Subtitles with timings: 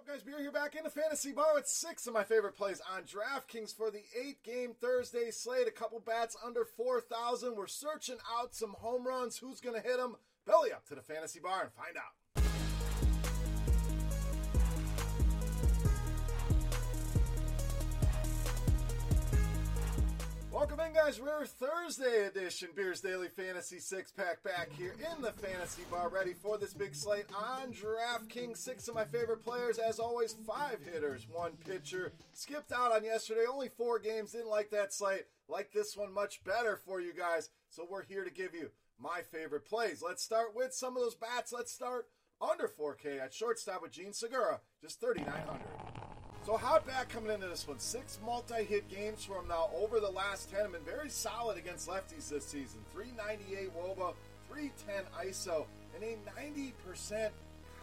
[0.00, 0.22] Up, guys?
[0.22, 3.76] Beer here back in the fantasy bar with six of my favorite plays on DraftKings
[3.76, 5.68] for the eight game Thursday slate.
[5.68, 7.54] A couple bats under 4,000.
[7.54, 9.36] We're searching out some home runs.
[9.36, 10.16] Who's going to hit them?
[10.46, 12.19] Belly up to the fantasy bar and find out.
[20.60, 21.18] Welcome in, guys.
[21.18, 26.34] We're Thursday edition Beers Daily Fantasy Six Pack back here in the Fantasy Bar, ready
[26.34, 28.58] for this big slate on DraftKings.
[28.58, 32.12] Six of my favorite players, as always, five hitters, one pitcher.
[32.34, 34.32] Skipped out on yesterday, only four games.
[34.32, 35.24] Didn't like that slate.
[35.48, 37.48] Like this one much better for you guys.
[37.70, 40.02] So we're here to give you my favorite plays.
[40.06, 41.54] Let's start with some of those bats.
[41.54, 45.99] Let's start under 4K at shortstop with Jean Segura, just 3,900.
[46.46, 47.78] So hot back coming into this one.
[47.78, 50.60] Six multi-hit games from now over the last 10.
[50.60, 52.80] Have been very solid against lefties this season.
[52.94, 54.14] 398 Woba,
[54.48, 57.28] 310 ISO, and a 90%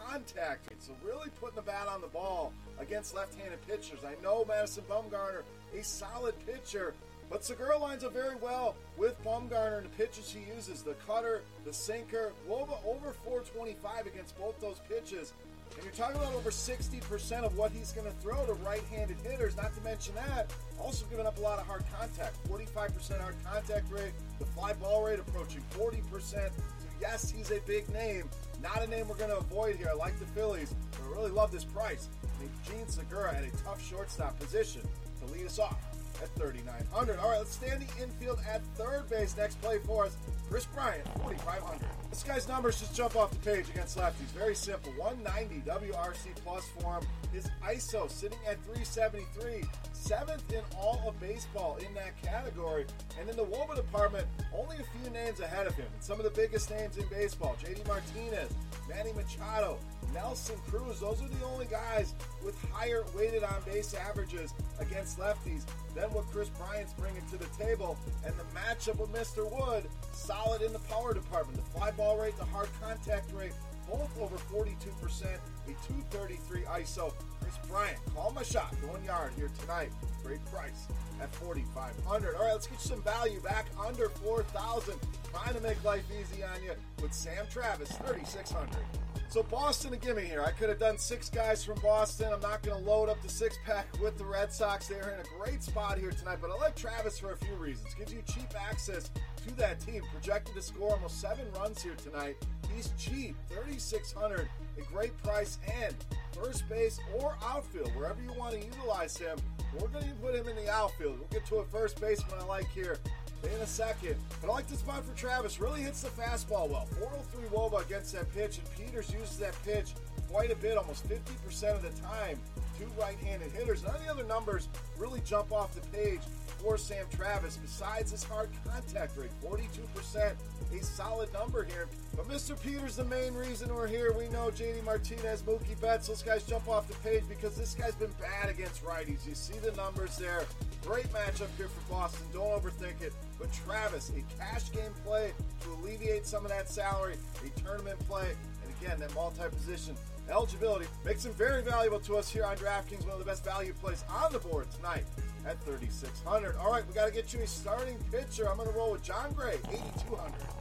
[0.04, 0.82] contact rate.
[0.82, 4.00] So really putting the bat on the ball against left-handed pitchers.
[4.04, 5.44] I know Madison Bumgarner,
[5.78, 6.96] a solid pitcher,
[7.30, 10.82] but Segura lines up very well with Bumgarner and the pitches he uses.
[10.82, 15.34] The cutter, the sinker, Woba over 425 against both those pitches.
[15.78, 19.56] And you're talking about over 60% of what he's going to throw to right-handed hitters.
[19.56, 22.36] Not to mention that, also giving up a lot of hard contact.
[22.50, 24.14] 45% hard contact rate.
[24.40, 26.32] The fly ball rate approaching 40%.
[26.32, 26.52] So
[27.00, 28.28] yes, he's a big name.
[28.64, 29.90] Not a name we're going to avoid here.
[29.92, 32.10] I like the Phillies, but I really love this price.
[32.24, 34.82] I mean, Jean Segura at a tough shortstop position
[35.20, 35.78] to lead us off
[36.22, 37.20] at 3,900.
[37.20, 39.36] All right, let's stand the infield at third base.
[39.38, 40.18] Next play for us,
[40.50, 41.86] Kris Bryant, 4,500.
[42.10, 44.32] This guy's numbers just jump off the page against lefties.
[44.36, 44.92] Very simple.
[44.94, 47.04] 190 WRC plus for him.
[47.34, 49.64] His ISO sitting at 373.
[49.94, 52.86] Seventh in all of baseball in that category.
[53.20, 54.26] And in the Woba department,
[54.56, 55.88] only a few names ahead of him.
[56.00, 58.52] Some of the biggest names in baseball JD Martinez,
[58.88, 59.78] Manny Machado,
[60.14, 61.00] Nelson Cruz.
[61.00, 62.14] Those are the only guys
[62.44, 65.66] with higher weighted on base averages against lefties
[66.08, 67.98] than what Kris Bryant's bringing to the table.
[68.26, 69.50] And the matchup with Mr.
[69.52, 71.58] Wood, solid in the power department.
[71.58, 73.54] The fly ball rate, the hard contact rate,
[73.90, 74.76] both over 42%,
[75.24, 77.14] a 233 ISO.
[77.42, 79.92] Kris Bryant, call my shot, going yard here tonight.
[80.24, 80.88] Great price
[81.22, 84.94] at 4500 All right, let's get you some value back under 4000
[85.32, 90.24] Trying to make life easy on you with Sam Travis, 3600 so Boston, a gimme
[90.24, 90.42] here.
[90.42, 92.32] I could have done six guys from Boston.
[92.32, 94.88] I'm not going to load up the six pack with the Red Sox.
[94.88, 97.94] They're in a great spot here tonight, but I like Travis for a few reasons.
[97.94, 99.12] Gives you cheap access
[99.46, 100.02] to that team.
[100.12, 102.38] Projected to score almost seven runs here tonight.
[102.74, 104.48] He's cheap, 3600
[104.78, 105.96] a great price, and
[106.34, 109.38] first base or outfield, wherever you want to utilize him.
[109.80, 111.20] We're going to put him in the outfield.
[111.20, 112.98] We'll get to a first baseman I like here
[113.44, 114.16] in a second.
[114.42, 115.60] But I like the spot for Travis.
[115.60, 116.88] Really hits the fastball well.
[117.00, 119.94] 403 Woba against that pitch, and Peters uses that pitch
[120.30, 122.40] quite a bit, almost 50% of the time,
[122.78, 123.84] two right-handed hitters.
[123.84, 124.68] None of the other numbers
[124.98, 126.22] really jump off the page
[126.60, 127.58] for Sam Travis.
[127.58, 130.34] Besides his hard contact rate, 42%,
[130.74, 131.88] a solid number here.
[132.18, 132.60] But Mr.
[132.60, 136.68] Peters, the main reason we're here, we know JD Martinez, Mookie Betts, those guys jump
[136.68, 139.28] off the page because this guy's been bad against righties.
[139.28, 140.46] You see the numbers there.
[140.84, 142.26] Great matchup here for Boston.
[142.34, 143.14] Don't overthink it.
[143.38, 145.32] But Travis, a cash game play
[145.62, 148.34] to alleviate some of that salary, a tournament play,
[148.64, 149.96] and again, that multi position
[150.28, 153.04] eligibility makes him very valuable to us here on DraftKings.
[153.04, 155.06] One of the best value plays on the board tonight
[155.46, 156.56] at 3,600.
[156.56, 158.50] All right, we got to get you a starting pitcher.
[158.50, 160.57] I'm going to roll with Jon Gray, 8,200.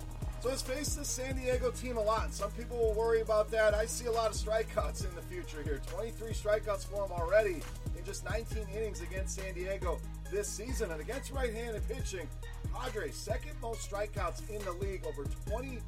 [0.47, 3.75] Let's face the San Diego team a lot, some people will worry about that.
[3.75, 5.81] I see a lot of strikeouts in the future here.
[5.89, 7.63] 23 strikeouts for him already
[7.99, 9.99] in just 19 innings against San Diego
[10.31, 10.93] this season.
[10.93, 12.29] And against right handed pitching,
[12.73, 15.83] Padres, second most strikeouts in the league, over 26%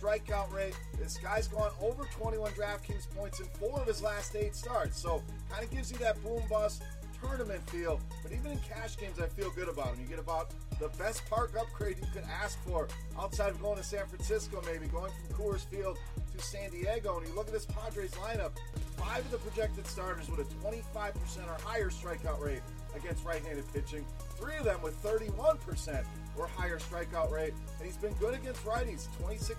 [0.00, 0.78] strikeout rate.
[0.96, 4.96] This guy's gone over 21 DraftKings points in four of his last eight starts.
[4.96, 5.20] So
[5.50, 6.84] kind of gives you that boom bust
[7.20, 8.00] tournament feel.
[8.22, 10.00] But even in cash games, I feel good about him.
[10.00, 12.88] You get about the best park upgrade you could ask for
[13.18, 15.98] outside of going to San Francisco, maybe going from Coors Field
[16.32, 17.18] to San Diego.
[17.18, 18.52] And you look at this Padres lineup,
[18.96, 21.14] five of the projected starters with a 25%
[21.46, 22.62] or higher strikeout rate
[22.96, 24.04] against right-handed pitching.
[24.38, 26.04] Three of them with 31%
[26.36, 29.08] or higher strikeout rate, and he's been good against righties.
[29.22, 29.54] 26%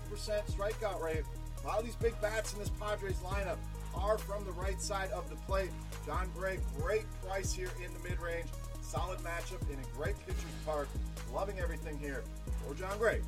[0.50, 1.24] strikeout rate.
[1.62, 3.56] A lot of these big bats in this Padres lineup
[3.94, 5.70] are from the right side of the plate.
[6.06, 8.46] Jon Gray, great price here in the mid-range.
[8.82, 10.88] Solid matchup in a great pitcher's park.
[11.32, 12.22] Loving everything here
[12.66, 13.20] for Jon Gray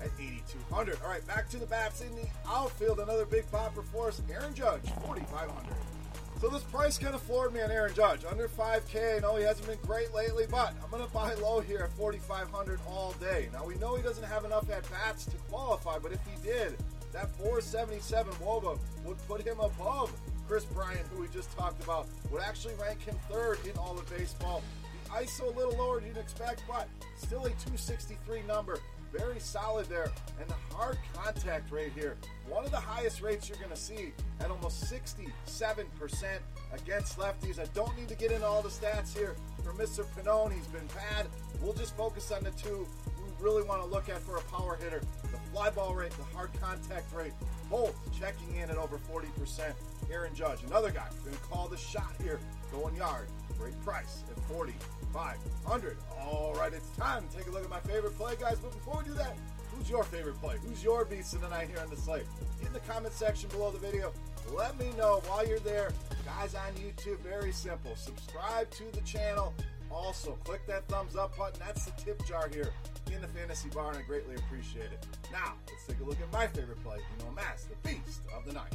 [0.00, 0.98] at 8,200.
[1.02, 3.00] All right, back to the bats in the outfield.
[3.00, 4.22] Another big bopper for us.
[4.30, 5.74] Aaron Judge, 4,500.
[6.40, 8.24] So this price kind of floored me on Aaron Judge.
[8.24, 9.16] Under 5K.
[9.16, 11.92] I know he hasn't been great lately, but I'm going to buy low here at
[11.92, 13.50] 4,500 all day.
[13.52, 16.78] Now we know he doesn't have enough at bats to qualify, but if he did,
[17.12, 20.12] that 477 Woba would put him above
[20.48, 24.08] Kris Bryant, who we just talked about, would actually rank him third in all of
[24.10, 24.62] baseball.
[25.04, 28.80] The ISO a little lower than you'd expect, but still a 263 number
[29.12, 30.10] very solid there.
[30.40, 32.16] And the hard contact rate here,
[32.48, 35.28] one of the highest rates you're going to see at almost 67%
[36.72, 37.58] against lefties.
[37.58, 40.04] I don't need to get into all the stats here for Mr.
[40.16, 40.52] Pannone.
[40.52, 41.26] He's been bad.
[41.60, 42.86] We'll just focus on the two
[43.18, 45.02] we really want to look at for a power hitter.
[45.52, 47.32] Fly ball rate, the hard contact rate,
[47.70, 49.72] both checking in at over 40%.
[50.10, 52.38] Aaron Judge, another guy, going to call the shot here,
[52.72, 53.26] going yard.
[53.58, 54.72] Great price at 40.
[55.12, 55.96] 500.
[56.20, 58.58] All right, it's time to take a look at my favorite play, guys.
[58.58, 59.36] But before we do that,
[59.72, 60.56] who's your favorite play?
[60.64, 62.24] Who's your beast of the night here on the slate?
[62.64, 64.12] In the comment section below the video,
[64.52, 65.92] let me know while you're there.
[66.24, 67.94] Guys on YouTube, very simple.
[67.96, 69.54] Subscribe to the channel.
[69.90, 71.60] Also, click that thumbs up button.
[71.64, 72.72] That's the tip jar here
[73.12, 75.06] in the fantasy bar, and I greatly appreciate it.
[75.32, 76.98] Now, let's take a look at my favorite play.
[76.98, 78.72] You know, Mass, the beast of the night.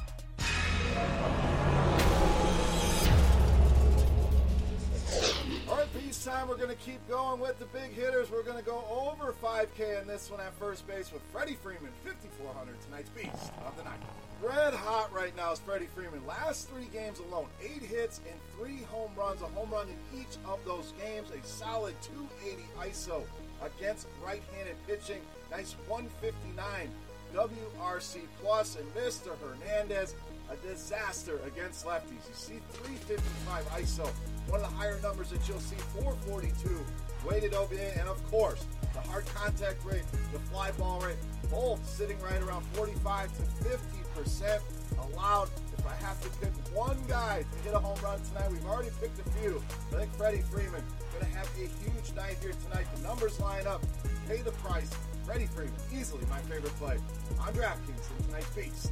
[5.70, 6.48] All right, peace time.
[6.48, 8.30] We're going to keep going with the big hitters.
[8.30, 11.92] We're going to go over 5K in this one at first base with Freddie Freeman,
[12.04, 14.00] 5,400, tonight's beast of the night.
[14.42, 16.26] Red hot right now is Freddie Freeman.
[16.28, 19.42] Last three games alone, eight hits and three home runs.
[19.42, 21.30] A home run in each of those games.
[21.32, 23.24] A solid 280 ISO
[23.64, 25.22] against right-handed pitching.
[25.52, 26.90] Nice 159
[27.34, 29.32] WRC plus, and Mr.
[29.40, 30.16] Hernandez
[30.50, 32.28] a disaster against lefties.
[32.30, 34.08] You see 355 ISO,
[34.48, 36.86] one of the higher numbers that you'll see, 442
[37.28, 41.18] weighted OBA, and of course, the hard contact rate, the fly ball rate,
[41.50, 45.50] both sitting right around 45 to 50% allowed.
[45.78, 48.90] If I have to pick one guy to hit a home run tonight, we've already
[49.02, 49.62] picked a few.
[49.92, 50.84] I think Freddie Freeman
[51.20, 52.88] going to have a huge night here tonight.
[52.96, 53.84] The numbers line up,
[54.28, 54.90] pay the price.
[55.26, 56.98] Freddie Freeman, easily my favorite play
[57.40, 58.92] on DraftKings in tonight's Beast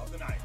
[0.00, 0.40] of the Night.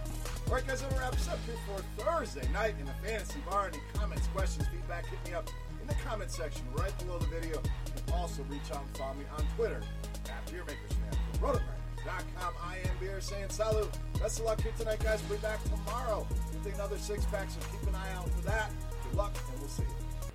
[0.48, 3.68] All right, guys, that wraps up here for Thursday night in the Fantasy Bar.
[3.68, 5.50] Any comments, questions, feedback, hit me up
[5.82, 7.58] in the comment section right below the video.
[7.58, 9.82] You can also reach out and follow me on Twitter
[10.26, 11.77] at BeerMakersFan.
[12.08, 12.54] Rotogrinders.com.
[12.64, 13.98] I am Beer saying salut.
[14.20, 15.22] Best of luck here tonight, guys.
[15.28, 16.26] We'll be back tomorrow
[16.64, 18.72] with another six pack, so keep an eye out for that.
[19.04, 19.90] Good luck, and we'll see you.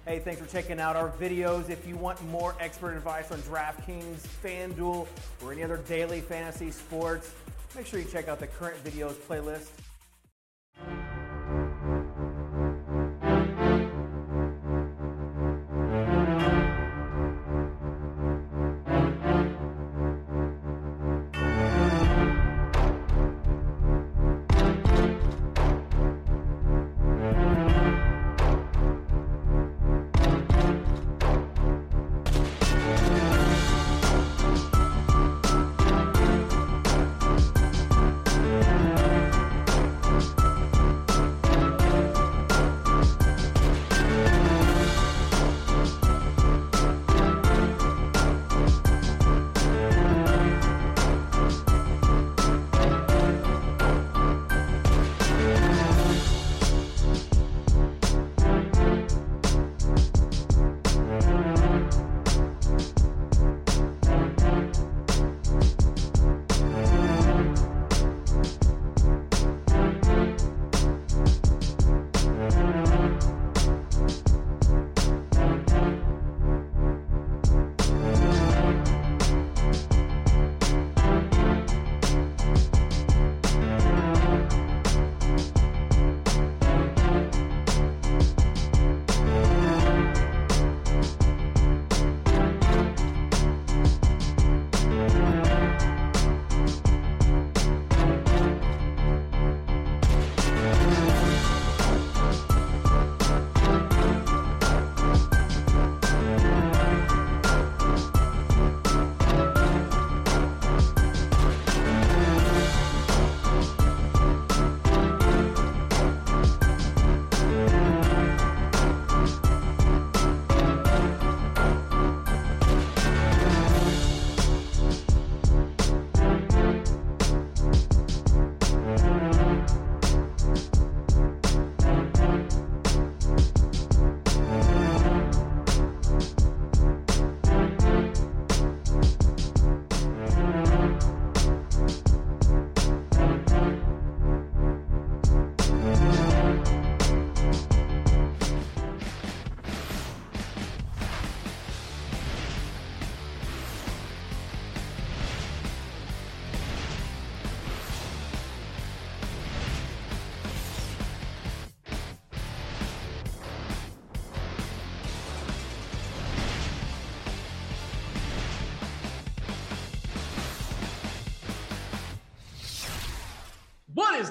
[0.05, 1.71] Hey, thanks for checking out our videos.
[1.71, 5.07] If you want more expert advice on DraftKings, FanDuel,
[5.43, 7.33] or any other daily fantasy sports,
[7.77, 9.69] make sure you check out the current videos playlist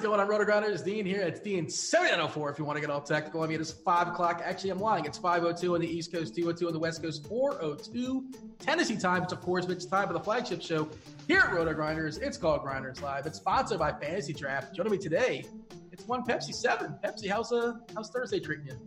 [0.02, 0.84] going on, Rotogrinders?
[0.84, 1.20] Dean here.
[1.20, 3.42] It's Dean 7904 if you want to get all technical.
[3.42, 4.42] I mean, it's 5 o'clock.
[4.44, 5.04] Actually, I'm lying.
[5.04, 8.24] It's 5.02 on the East Coast, 2.02 on the West Coast, 4.02
[8.58, 9.22] Tennessee time.
[9.22, 10.88] It's, of course, it's time of the flagship show
[11.28, 12.20] here at Rotogrinders.
[12.20, 13.26] It's called Grinders Live.
[13.26, 14.74] It's sponsored by Fantasy Draft.
[14.74, 15.44] Joining me today,
[15.92, 16.96] it's one Pepsi 7.
[17.04, 18.78] Pepsi, how's, uh, how's Thursday treating you?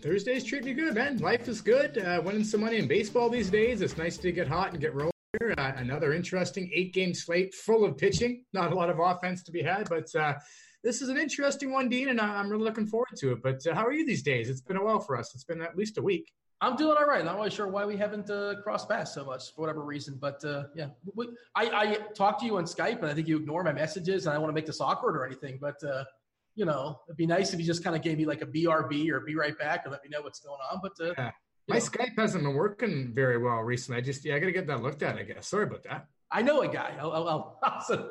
[0.00, 1.18] Thursday's treating you good, man.
[1.18, 1.98] Life is good.
[1.98, 3.80] Uh, winning some money in baseball these days.
[3.80, 5.12] It's nice to get hot and get rolling.
[5.34, 8.44] Uh, another interesting eight game slate full of pitching.
[8.54, 10.34] Not a lot of offense to be had, but uh,
[10.82, 13.42] this is an interesting one, Dean, and I'm really looking forward to it.
[13.42, 14.48] But uh, how are you these days?
[14.48, 15.34] It's been a while for us.
[15.34, 16.32] It's been at least a week.
[16.62, 17.22] I'm doing all right.
[17.22, 20.42] Not really sure why we haven't uh, crossed paths so much for whatever reason, but
[20.46, 23.62] uh, yeah, we, I, I talked to you on Skype, and I think you ignore
[23.62, 26.04] my messages, and I don't want to make this awkward or anything, but uh,
[26.54, 29.10] you know, it'd be nice if you just kind of gave me like a BRB
[29.10, 30.80] or be right back or let me know what's going on.
[30.82, 31.30] But yeah.
[31.68, 31.84] My know.
[31.84, 33.98] Skype hasn't been working very well recently.
[33.98, 35.48] I just, yeah, I got to get that looked at, I guess.
[35.48, 36.06] Sorry about that.
[36.30, 36.94] I know a guy.
[37.00, 38.04] I'll, I'll, I'll send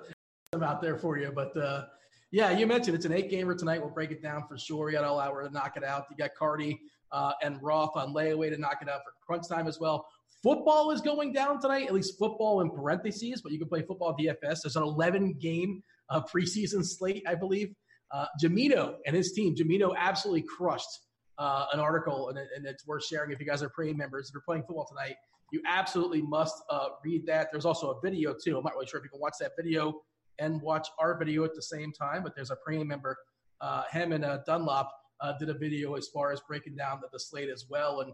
[0.51, 1.31] them out there for you.
[1.33, 1.85] But uh,
[2.31, 3.79] yeah, you mentioned it's an eight gamer tonight.
[3.79, 4.87] We'll break it down for sure.
[4.87, 6.05] We got all hour to knock it out.
[6.11, 6.79] You got Cardi
[7.11, 10.07] uh, and Roth on layaway to knock it out for crunch time as well.
[10.43, 14.15] Football is going down tonight, at least football in parentheses, but you can play football
[14.15, 14.61] DFS.
[14.61, 17.73] There's an 11 game uh, preseason slate, I believe.
[18.11, 20.99] Uh, Jamino and his team, Jamino absolutely crushed
[21.37, 24.27] uh, an article, and, and, it's worth sharing if you guys are premium members.
[24.27, 25.15] If you're playing football tonight,
[25.51, 27.49] you absolutely must uh, read that.
[27.51, 28.57] There's also a video too.
[28.57, 30.01] I'm not really sure if you can watch that video
[30.39, 33.17] and watch our video at the same time, but there's a premium member,
[33.61, 34.91] uh, him and uh, Dunlop
[35.21, 38.01] uh, did a video as far as breaking down the, the slate as well.
[38.01, 38.13] And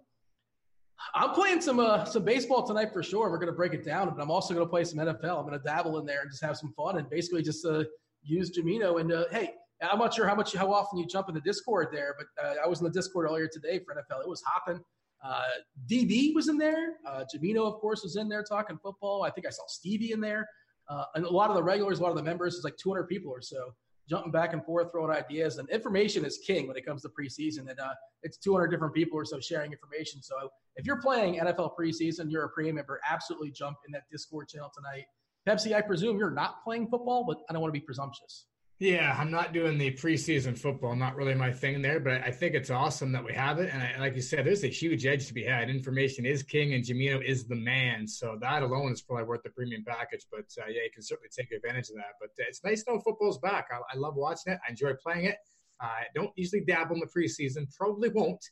[1.16, 3.30] I'm playing some uh, some baseball tonight for sure.
[3.30, 5.38] We're going to break it down, but I'm also going to play some NFL.
[5.38, 7.84] I'm going to dabble in there and just have some fun and basically just uh,
[8.24, 9.02] use Jamino.
[9.02, 9.56] And hey,
[9.92, 12.56] I'm not sure how much, how often you jump in the Discord there, but uh,
[12.64, 14.22] I was in the Discord earlier today for NFL.
[14.22, 14.82] It was hopping.
[15.24, 15.44] Uh,
[15.90, 16.96] DB was in there.
[17.08, 19.24] Uh, Jamino, of course, was in there talking football.
[19.24, 20.48] I think I saw Stevie in there.
[20.90, 23.08] Uh, and a lot of the regulars, a lot of the members, it's like 200
[23.08, 23.74] people or so
[24.10, 25.58] jumping back and forth, throwing ideas.
[25.58, 27.70] And information is king when it comes to preseason.
[27.70, 30.22] And uh, it's 200 different people or so sharing information.
[30.22, 34.50] So if you're playing NFL preseason, you're a pre member, absolutely jump in that Discord
[34.50, 35.06] channel tonight.
[35.48, 38.46] Pepsi, I presume you're not playing football, but I don't want to be presumptuous.
[38.84, 40.94] Yeah, I'm not doing the preseason football.
[40.94, 43.74] Not really my thing there, but I think it's awesome that we have it.
[43.74, 45.70] And I, like you said, there's a huge edge to be had.
[45.70, 48.06] Information is king, and Jamino is the man.
[48.06, 50.26] So that alone is probably worth the premium package.
[50.30, 52.16] But uh, yeah, you can certainly take advantage of that.
[52.20, 53.70] But uh, it's nice to know football's back.
[53.72, 54.60] I, I love watching it.
[54.68, 55.38] I enjoy playing it.
[55.80, 57.74] I don't usually dabble in the preseason.
[57.78, 58.44] Probably won't.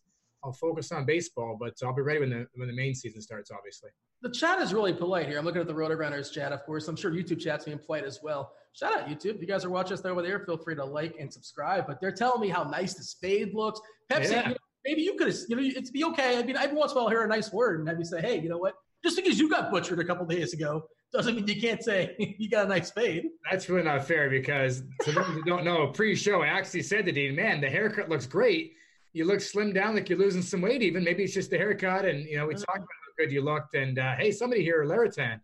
[0.45, 3.51] I'll focus on baseball, but I'll be ready when the when the main season starts.
[3.51, 3.89] Obviously,
[4.21, 5.39] the chat is really polite here.
[5.39, 6.87] I'm looking at the Rotogrinders chat, of course.
[6.87, 8.53] I'm sure YouTube chat's being polite as well.
[8.73, 9.35] Shout out YouTube.
[9.35, 11.87] If you guys are watching us over there, feel free to like and subscribe.
[11.87, 13.81] But they're telling me how nice the spade looks.
[14.11, 14.43] Pepsi, yeah.
[14.43, 16.37] you know, maybe you could have, you know, it's be okay.
[16.37, 18.21] I mean, every once in a while, hear a nice word and have you say,
[18.21, 18.75] hey, you know what?
[19.03, 22.49] Just because you got butchered a couple days ago doesn't mean you can't say you
[22.49, 23.25] got a nice spade.
[23.49, 27.11] That's really not fair because to those who don't know, pre-show, I actually said to
[27.11, 28.73] Dean, man, the haircut looks great.
[29.13, 30.81] You look slimmed down, like you're losing some weight.
[30.81, 32.63] Even maybe it's just the haircut, and you know we uh-huh.
[32.65, 33.75] talked about good you looked.
[33.75, 35.39] And uh, hey, somebody here, Laritan,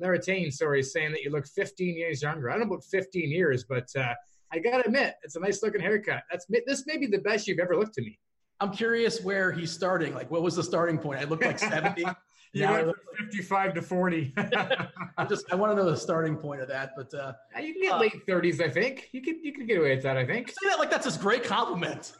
[0.00, 2.50] Laratane, sorry, saying that you look 15 years younger.
[2.50, 4.14] I don't know about 15 years, but uh,
[4.52, 6.22] I gotta admit, it's a nice looking haircut.
[6.30, 8.18] That's this may be the best you've ever looked to me.
[8.60, 10.14] I'm curious where he's starting.
[10.14, 11.20] Like, what was the starting point?
[11.20, 12.04] I look like 70.
[12.52, 12.94] you went from
[13.26, 14.34] 55 to 40.
[14.36, 17.82] I just I want to know the starting point of that, but uh, you can
[17.82, 18.60] get uh, late 30s.
[18.60, 20.18] I think you could you could get away with that.
[20.18, 20.48] I think.
[20.48, 22.12] Say that like that's a great compliment.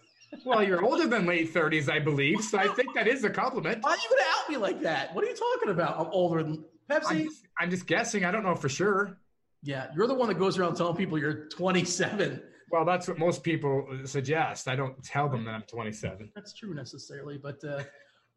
[0.44, 2.42] Well, you're older than late 30s, I believe.
[2.42, 3.82] So I think that is a compliment.
[3.82, 5.14] Why are you going to out me like that?
[5.14, 5.98] What are you talking about?
[5.98, 7.10] I'm older than Pepsi.
[7.10, 8.24] I'm just, I'm just guessing.
[8.24, 9.18] I don't know for sure.
[9.62, 12.42] Yeah, you're the one that goes around telling people you're 27.
[12.70, 14.66] Well, that's what most people suggest.
[14.66, 16.32] I don't tell them that I'm 27.
[16.34, 17.82] That's true necessarily, but uh,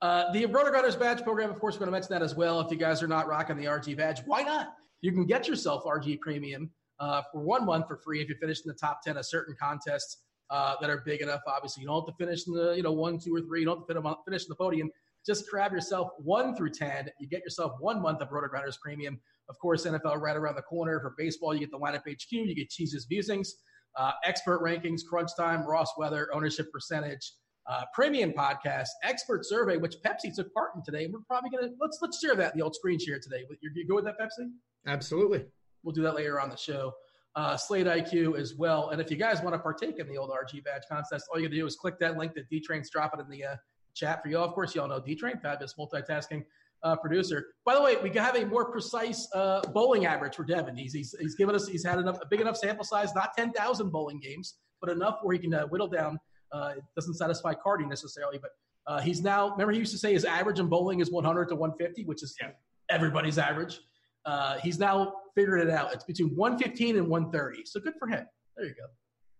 [0.01, 2.59] uh, the Rotogrinders badge program, of course, we're going to mention that as well.
[2.59, 4.75] If you guys are not rocking the RG badge, why not?
[5.01, 8.59] You can get yourself RG Premium uh, for one month for free if you finish
[8.65, 10.17] in the top 10 of certain contests
[10.49, 11.41] uh, that are big enough.
[11.47, 13.61] Obviously, you don't have to finish in the you know one, two, or three.
[13.61, 14.91] You don't have to finish in the podium.
[15.25, 17.09] Just grab yourself one through ten.
[17.19, 19.19] You get yourself one month of Rotogrinders Premium.
[19.49, 20.99] Of course, NFL right around the corner.
[20.99, 22.31] For baseball, you get the lineup HQ.
[22.31, 23.55] You get Cheese's musings,
[23.97, 27.31] uh, expert rankings, crunch time, Roth weather, ownership percentage.
[27.67, 31.07] Uh, premium podcast, expert survey, which Pepsi took part in today.
[31.11, 33.43] We're probably gonna let's let's share that in the old screen share today.
[33.61, 34.51] You, you go with that, Pepsi?
[34.85, 35.45] Absolutely.
[35.81, 36.93] We'll do that later on the show
[37.35, 38.89] uh, Slate IQ as well.
[38.89, 41.47] And if you guys want to partake in the old RG badge contest, all you
[41.47, 43.55] got to do is click that link that D Train's dropping in the uh,
[43.93, 44.37] chat for you.
[44.37, 46.43] Of course, you all know D Train, fabulous multitasking
[46.83, 47.47] uh, producer.
[47.65, 50.77] By the way, we have a more precise uh, bowling average for Devin.
[50.77, 53.89] He's, he's, he's given us, he's had enough, a big enough sample size, not 10,000
[53.89, 56.19] bowling games, but enough where he can uh, whittle down.
[56.51, 58.51] Uh, it doesn't satisfy Cardi necessarily, but
[58.87, 61.55] uh, he's now, remember, he used to say his average in bowling is 100 to
[61.55, 62.49] 150, which is yeah.
[62.89, 63.79] everybody's average.
[64.25, 65.93] Uh, he's now figured it out.
[65.93, 67.65] It's between 115 and 130.
[67.65, 68.25] So good for him.
[68.55, 68.85] There you go.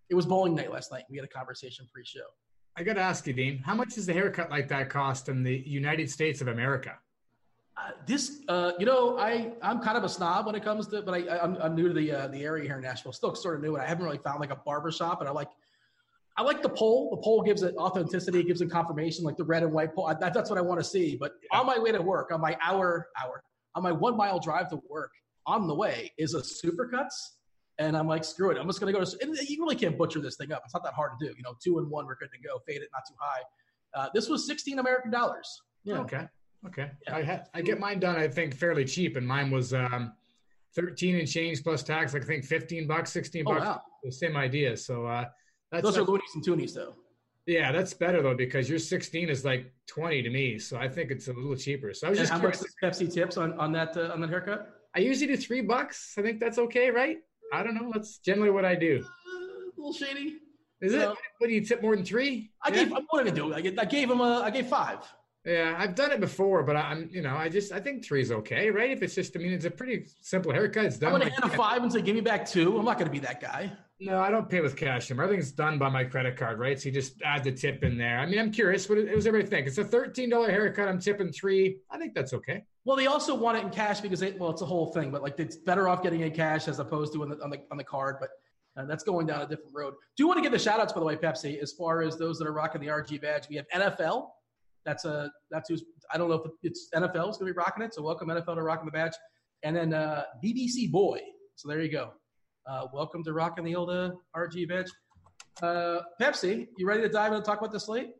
[0.09, 1.05] It was bowling night last night.
[1.09, 2.25] We had a conversation pre-show.
[2.77, 5.43] I got to ask you, Dean, how much does a haircut like that cost in
[5.43, 6.93] the United States of America?
[7.77, 11.01] Uh, this, uh, you know, I I'm kind of a snob when it comes to,
[11.01, 13.11] but I I'm, I'm new to the uh, the area here in Nashville.
[13.11, 15.19] Still sort of new, and I haven't really found like a barber shop.
[15.19, 15.49] And I like
[16.37, 17.09] I like the pole.
[17.11, 20.07] The pole gives it authenticity, it gives it confirmation, like the red and white pole.
[20.07, 21.15] I, that, that's what I want to see.
[21.15, 21.59] But yeah.
[21.59, 24.81] on my way to work, on my hour hour, on my one mile drive to
[24.89, 25.11] work,
[25.45, 27.31] on the way is a supercuts.
[27.77, 28.57] And I'm like, screw it.
[28.57, 30.61] I'm just going to go to, and you really can't butcher this thing up.
[30.63, 31.33] It's not that hard to do.
[31.35, 32.59] You know, two and one, we're good to go.
[32.65, 33.41] Fade it, not too high.
[33.93, 35.61] Uh, this was 16 American dollars.
[35.83, 35.99] Yeah.
[35.99, 36.25] Okay.
[36.65, 36.89] Okay.
[37.05, 37.15] Yeah.
[37.15, 39.17] I, ha- I get mine done, I think, fairly cheap.
[39.17, 40.13] And mine was um,
[40.75, 43.61] 13 and change plus tax, like I think 15 bucks, 16 bucks.
[43.61, 43.81] Oh, wow.
[44.03, 44.77] The same idea.
[44.77, 45.25] So uh,
[45.69, 46.95] that's those are loonies and toonies, though.
[47.45, 51.11] Yeah, that's better though because your 16 is like 20 to me, so I think
[51.11, 51.93] it's a little cheaper.
[51.93, 52.61] So I was and just how curious.
[52.61, 54.74] much Pepsi tips on on that uh, on that haircut?
[54.95, 56.15] I usually do three bucks.
[56.17, 57.17] I think that's okay, right?
[57.53, 57.91] I don't know.
[57.93, 59.03] That's generally what I do.
[59.03, 60.37] Uh, a little shady.
[60.81, 61.07] Is it?
[61.07, 62.51] What do you tip more than three?
[62.61, 62.85] I yeah.
[62.85, 62.93] gave.
[62.93, 63.53] I'm going to do.
[63.53, 64.41] I, I gave him a.
[64.41, 64.99] I gave five.
[65.45, 68.31] Yeah, I've done it before, but I'm, you know, I just, I think three is
[68.31, 68.89] okay, right?
[68.89, 70.85] If it's just, I mean, it's a pretty simple haircut.
[70.85, 71.13] It's done.
[71.13, 72.79] I'm going to hand a five and say, give me back two.
[72.79, 73.71] I'm not going to be that guy.
[73.99, 75.25] No, I don't pay with cash anymore.
[75.25, 76.79] Everything's done by my credit card, right?
[76.79, 78.19] So you just add the tip in there.
[78.19, 78.89] I mean, I'm curious.
[78.89, 79.67] What does everybody think?
[79.67, 80.89] It's a $13 haircut.
[80.89, 81.77] I'm tipping three.
[81.89, 82.65] I think that's okay.
[82.83, 85.23] Well, they also want it in cash because they, well, it's a whole thing, but
[85.23, 87.61] like it's better off getting it in cash as opposed to on the on the,
[87.71, 88.17] on the card.
[88.19, 88.29] But
[88.77, 89.93] uh, that's going down a different road.
[90.17, 92.17] Do you want to give the shout outs, by the way, Pepsi, as far as
[92.17, 93.47] those that are rocking the RG badge.
[93.49, 94.27] We have NFL.
[94.83, 97.83] That's a that's who's I don't know if it's NFL is going to be rocking
[97.83, 97.93] it.
[97.93, 99.13] So welcome NFL to rocking the badge,
[99.63, 101.21] and then uh, BBC Boy.
[101.55, 102.11] So there you go.
[102.67, 104.89] Uh, welcome to rocking the old uh, RG Bench.
[105.61, 108.11] Uh, Pepsi, you ready to dive in and talk about the slate?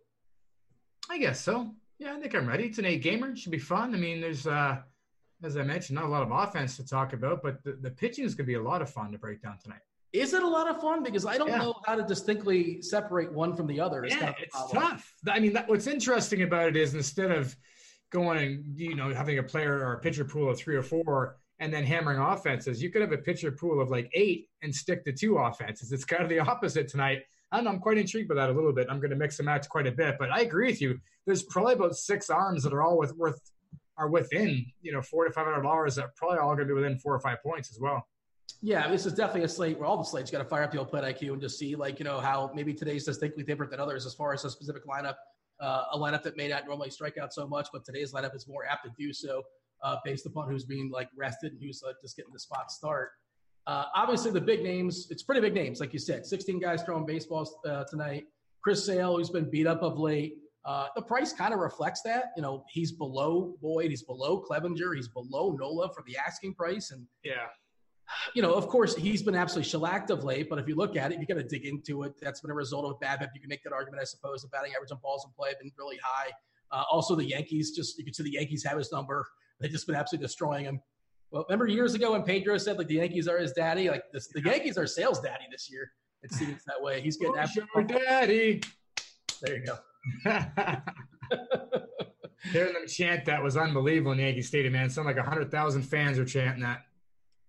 [1.10, 1.72] I guess so.
[1.98, 2.66] Yeah, I think I'm ready.
[2.66, 3.30] It's an eight gamer.
[3.32, 3.96] It should be fun.
[3.96, 4.78] I mean, there's uh,
[5.44, 8.24] as I mentioned, not a lot of offense to talk about, but the, the pitching
[8.24, 9.80] is going to be a lot of fun to break down tonight.
[10.14, 11.02] Is it a lot of fun?
[11.04, 11.58] Because I don't yeah.
[11.58, 14.06] know how to distinctly separate one from the other.
[14.08, 15.12] Yeah, it's tough.
[15.28, 17.56] I mean, that, what's interesting about it is instead of
[18.12, 21.38] going and you know having a player or a pitcher pool of three or four
[21.66, 25.04] and then hammering offenses, you could have a pitcher pool of like eight and stick
[25.04, 25.92] to two offenses.
[25.92, 27.24] It's kind of the opposite tonight.
[27.52, 28.86] I'm quite intrigued by that a little bit.
[28.88, 31.00] I'm going to mix and match quite a bit, but I agree with you.
[31.26, 33.40] There's probably about six arms that are all with, worth
[33.98, 36.74] are within you know four to five hundred dollars that probably all going to be
[36.74, 38.06] within four or five points as well.
[38.62, 40.78] Yeah, this is definitely a slate where all the slates got to fire up the
[40.78, 43.80] old play IQ and just see like you know how maybe today's distinctly different than
[43.80, 45.16] others as far as a specific lineup,
[45.62, 48.48] uh, a lineup that may not normally strike out so much, but today's lineup is
[48.48, 49.42] more apt to do so
[49.84, 53.10] uh, based upon who's being like rested and who's uh, just getting the spot start.
[53.68, 56.26] Uh, obviously, the big names, it's pretty big names, like you said.
[56.26, 58.26] 16 guys throwing baseballs uh, tonight.
[58.64, 60.38] Chris Sale, who's been beat up of late.
[60.66, 62.26] Uh, the price kind of reflects that.
[62.36, 66.92] You know, he's below Boyd, he's below Clevinger, he's below Nola for the asking price.
[66.92, 67.48] And yeah,
[68.34, 70.50] you know, of course, he's been absolutely shellacked of late.
[70.50, 72.14] But if you look at it, you got to dig into it.
[72.20, 73.30] That's been a result of BABIP.
[73.34, 74.42] You can make that argument, I suppose.
[74.42, 76.32] The batting average on balls in play have been really high.
[76.72, 79.28] Uh, also, the Yankees just you can see the Yankees have his number.
[79.60, 80.82] They've just been absolutely destroying him.
[81.32, 83.90] Well, remember years ago when Pedro said like the Yankees are his daddy?
[83.90, 85.92] Like this, the Yankees are Sale's daddy this year.
[86.24, 87.02] It seems that way.
[87.02, 88.62] He's getting after daddy.
[89.42, 89.78] There you go.
[92.52, 94.90] Hearing them chant that was unbelievable in Yankee Stadium, man.
[94.90, 96.82] Sound like hundred thousand fans are chanting that.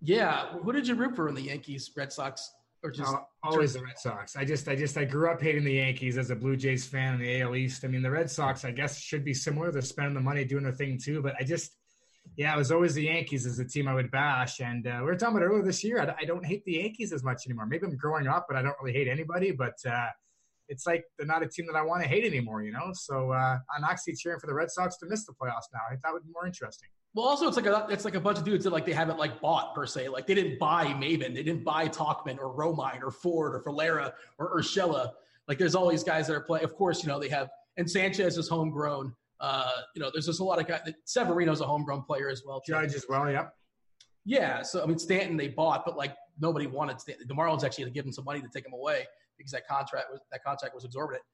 [0.00, 3.74] Yeah, who did you root for in the Yankees, Red Sox, or just uh, always
[3.74, 4.36] the Red Sox?
[4.36, 7.14] I just, I just, I grew up hating the Yankees as a Blue Jays fan
[7.14, 7.84] in the AL East.
[7.84, 9.70] I mean, the Red Sox, I guess, should be similar.
[9.70, 11.76] They're spending the money doing their thing too, but I just,
[12.36, 14.60] yeah, it was always the Yankees as a team I would bash.
[14.60, 16.00] And uh, we were talking about earlier this year.
[16.00, 17.66] I, I, don't hate the Yankees as much anymore.
[17.66, 19.52] Maybe I'm growing up, but I don't really hate anybody.
[19.52, 20.08] But uh,
[20.68, 22.90] it's like they're not a team that I want to hate anymore, you know.
[22.92, 25.80] So uh, I'm actually cheering for the Red Sox to miss the playoffs now.
[25.88, 26.88] I thought that would be more interesting.
[27.14, 29.18] Well, also it's like a it's like a bunch of dudes that like they haven't
[29.18, 30.08] like bought per se.
[30.08, 34.12] Like they didn't buy Maybin, they didn't buy Tauchman or Romine or Ford or Valera
[34.38, 35.12] or Urshela.
[35.48, 36.64] Like there's all these guys that are playing.
[36.64, 39.14] Of course, you know they have and Sanchez is homegrown.
[39.40, 40.80] Uh, you know, there's just a lot of guys.
[41.04, 42.62] Severino's a homegrown player as well.
[42.66, 43.46] Judge as well, yeah.
[44.24, 47.26] Yeah, so I mean Stanton they bought, but like nobody wanted Stanton.
[47.28, 49.06] The Marlins actually had to give him some money to take him away
[49.38, 51.24] because that contract was that contract was exorbitant.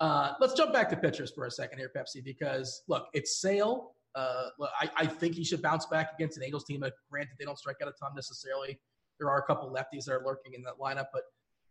[0.00, 3.94] Uh, let's jump back to pitchers for a second here, Pepsi, because look, it's Sale
[4.14, 4.48] uh,
[4.80, 6.84] I, I, think he should bounce back against an Angels team.
[7.10, 8.78] Granted, they don't strike out a ton necessarily.
[9.18, 11.22] There are a couple lefties that are lurking in that lineup, but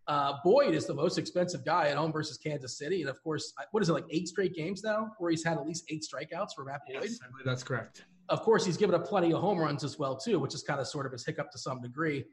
[0.07, 3.01] uh, Boyd is the most expensive guy at home versus Kansas City.
[3.01, 5.65] And of course, what is it, like eight straight games now where he's had at
[5.65, 7.03] least eight strikeouts for Matt Boyd?
[7.03, 8.05] Yes, I believe that's correct.
[8.29, 10.79] Of course, he's given up plenty of home runs as well, too, which is kind
[10.79, 12.25] of sort of his hiccup to some degree.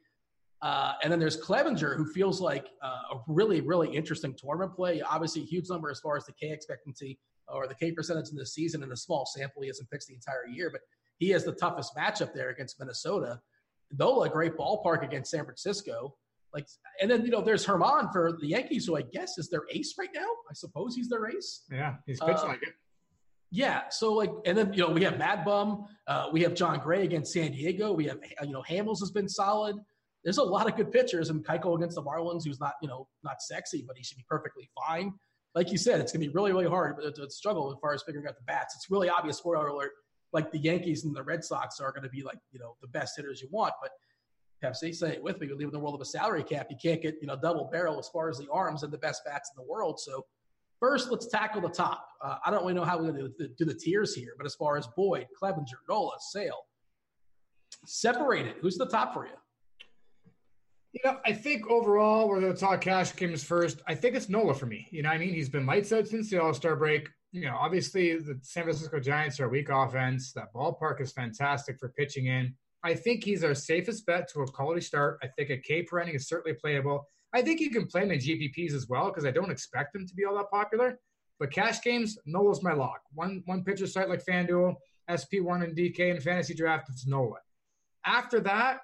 [0.60, 5.00] Uh, and then there's Clevinger, who feels like uh, a really, really interesting tournament play.
[5.02, 8.36] Obviously, a huge number as far as the K expectancy or the K percentage in
[8.36, 9.62] the season in a small sample.
[9.62, 10.80] He hasn't pitched the entire year, but
[11.18, 13.40] he has the toughest matchup there against Minnesota.
[13.96, 16.16] Nola, great ballpark against San Francisco.
[16.54, 16.66] Like,
[17.00, 19.94] and then you know, there's Germán for the Yankees, who I guess is their ace
[19.98, 20.26] right now.
[20.50, 21.64] I suppose he's their ace.
[21.70, 22.74] Yeah, he's pitching uh, like it.
[23.50, 26.80] Yeah, so like, and then you know we have Mad Bum, uh, we have Jon
[26.80, 27.92] Gray against San Diego.
[27.92, 29.76] We have you know Hamels has been solid.
[30.24, 33.08] There's a lot of good pitchers, and Keuchel against the Marlins, who's not you know
[33.24, 35.12] not sexy, but he should be perfectly fine.
[35.54, 37.94] Like you said, it's going to be really really hard to, to struggle as far
[37.94, 38.74] as figuring out the bats.
[38.76, 39.38] It's really obvious.
[39.38, 39.92] Spoiler alert:
[40.32, 42.88] like the Yankees and the Red Sox are going to be like you know the
[42.88, 43.92] best hitters you want, but
[44.62, 45.46] Pepsi, say it with me.
[45.46, 46.66] We live in the world of a salary cap.
[46.70, 49.24] You can't get, you know, double barrel as far as the arms and the best
[49.24, 50.00] bats in the world.
[50.00, 50.24] So
[50.80, 52.06] first, let's tackle the top.
[52.20, 54.54] Uh, I don't really know how we're going to do the tiers here, but as
[54.54, 56.58] far as Boyd, Clevinger, Nola, Sale,
[57.86, 58.56] separated.
[58.60, 59.32] Who's the top for you?
[60.92, 63.82] You know, I think overall, we're going to talk cash games first.
[63.86, 64.88] I think it's Nola for me.
[64.90, 67.08] You know, I mean, he's been lights out since the All Star break.
[67.30, 70.32] You know, obviously the San Francisco Giants are a weak offense.
[70.32, 72.54] That ballpark is fantastic for pitching in.
[72.84, 75.18] I think he's our safest bet to a quality start.
[75.22, 77.06] I think a K per inning is certainly playable.
[77.34, 80.06] I think you can play him in GPPs as well because I don't expect him
[80.06, 80.98] to be all that popular.
[81.38, 83.00] But cash games, Nola's my lock.
[83.14, 84.74] One one pitcher site like FanDuel,
[85.10, 87.36] SP1 and DK and fantasy draft, it's Nola.
[88.04, 88.80] After that,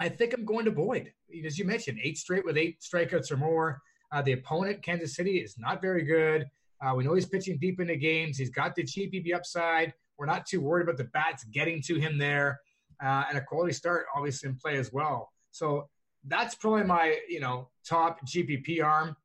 [0.00, 1.12] I think I'm going to Boyd.
[1.44, 3.80] As you mentioned, eight straight with eight strikeouts or more.
[4.10, 6.46] Uh, the opponent, Kansas City, is not very good.
[6.84, 8.36] Uh, we know he's pitching deep into games.
[8.36, 9.94] He's got the GPP upside.
[10.18, 12.60] We're not too worried about the bats getting to him there
[13.02, 15.30] uh, and a quality start obviously in play as well.
[15.50, 15.88] So
[16.26, 19.16] that's probably my you know top GPP arm.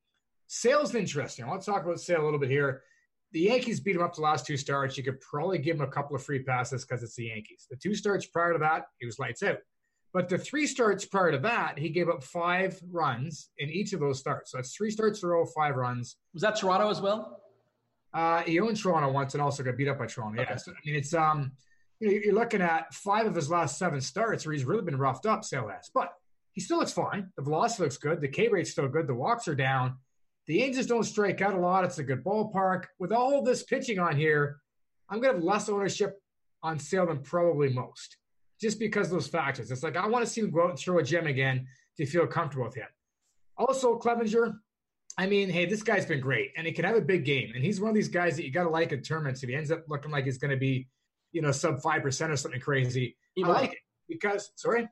[0.48, 1.46] Sale's interesting.
[1.46, 2.84] I want to talk about Sale a little bit here.
[3.34, 4.98] The Yankees beat him up the last two starts.
[4.98, 7.68] You could probably give him a couple of free passes because it's the Yankees.
[7.70, 9.58] The two starts prior to that, he was lights out.
[10.14, 14.00] But the three starts prior to that, he gave up five runs in each of
[14.00, 14.52] those starts.
[14.52, 16.16] So that's three starts in a row, five runs.
[16.34, 17.42] Was that Toronto as well?
[18.14, 20.42] Uh, he owned Toronto once and also got beat up by Toronto.
[20.42, 20.50] Okay.
[20.50, 21.52] Yeah, so, I mean it's um
[22.00, 25.44] you're looking at five of his last seven starts where he's really been roughed up,
[25.50, 25.90] has.
[25.94, 26.14] But
[26.54, 27.32] he still looks fine.
[27.36, 28.22] The velocity looks good.
[28.22, 29.08] The K rate's still good.
[29.08, 29.98] The walks are down.
[30.48, 31.84] The Angels don't strike out a lot.
[31.84, 32.86] It's a good ballpark.
[33.00, 34.58] With all this pitching on here,
[35.10, 36.20] I'm going to have less ownership
[36.64, 38.18] on Sale than probably most,
[38.60, 39.72] just because those factors.
[39.72, 42.06] It's like I want to see him go out and throw a gem again to
[42.06, 42.88] feel comfortable with him.
[43.58, 44.54] Also, Clevinger,
[45.18, 47.52] I mean, hey, this guy's been great, and he can have a big game.
[47.56, 49.44] And he's one of these guys that you got to like in tournaments.
[49.44, 50.88] If he ends up looking like he's going to be
[51.38, 53.16] you know, sub 5% or something crazy.
[53.36, 53.54] He I might.
[53.54, 54.90] like it because, sorry?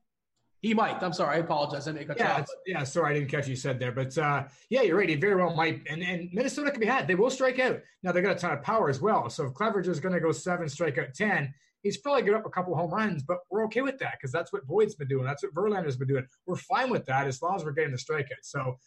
[0.61, 1.01] He might.
[1.01, 1.37] I'm sorry.
[1.37, 1.87] I apologize.
[1.87, 3.09] I didn't yeah, yeah, sorry.
[3.09, 3.91] I didn't catch you said there.
[3.91, 5.09] But uh, yeah, you're right.
[5.09, 5.81] He very well might.
[5.89, 7.07] And, and Minnesota can be had.
[7.07, 7.81] They will strike out.
[8.03, 9.27] Now, they got a ton of power as well.
[9.31, 12.37] So if Clevinger is going to go seven, strike out 10, he's probably going to
[12.37, 14.93] get up a couple home runs, but we're okay with that because that's what Boyd's
[14.93, 15.25] been doing.
[15.25, 16.27] That's what Verlander's been doing.
[16.45, 18.43] We're fine with that as long as we're getting the strikeout.
[18.43, 18.77] So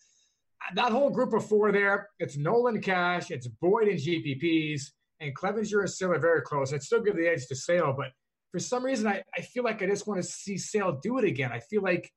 [0.76, 5.80] that whole group of four there, it's Nolan Cash, it's Boyd and GPPs and Clevinger
[5.80, 6.72] and Sale are very close.
[6.72, 8.12] I'd still give the edge to Sale, but
[8.50, 11.24] for some reason, I, I feel like I just want to see Sale do it
[11.24, 11.52] again.
[11.52, 12.10] I feel like,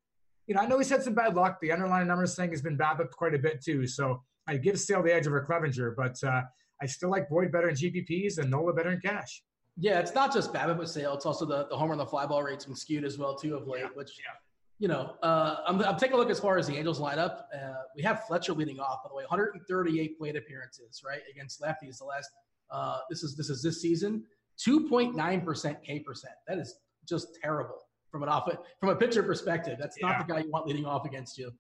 [0.47, 1.59] you know, I know he's had some bad luck.
[1.61, 3.85] The underlying numbers thing has been bad up quite a bit too.
[3.87, 6.41] So I give Sale the edge over Clevinger, but uh,
[6.81, 9.43] I still like Boyd better in GPPs and Nola better in cash.
[9.77, 11.13] Yeah, it's not just BABIP with Sale.
[11.13, 13.55] It's also the, the homer and the fly ball rate's been skewed as well too
[13.55, 14.33] of late, yeah, which yeah.
[14.79, 17.43] you know, uh, I'm, I'm taking a look as far as the Angels lineup.
[17.53, 21.99] Uh, we have Fletcher leading off, by the way, 138 plate appearances, right, against lefties
[21.99, 22.29] the last
[22.71, 24.23] uh, this is this is this season.
[24.67, 26.34] 2.9% K percent.
[26.47, 26.75] That is
[27.07, 27.77] just terrible
[28.12, 29.77] from an off from a pitcher perspective.
[29.79, 30.10] That's yeah.
[30.10, 31.51] not the guy you want leading off against you.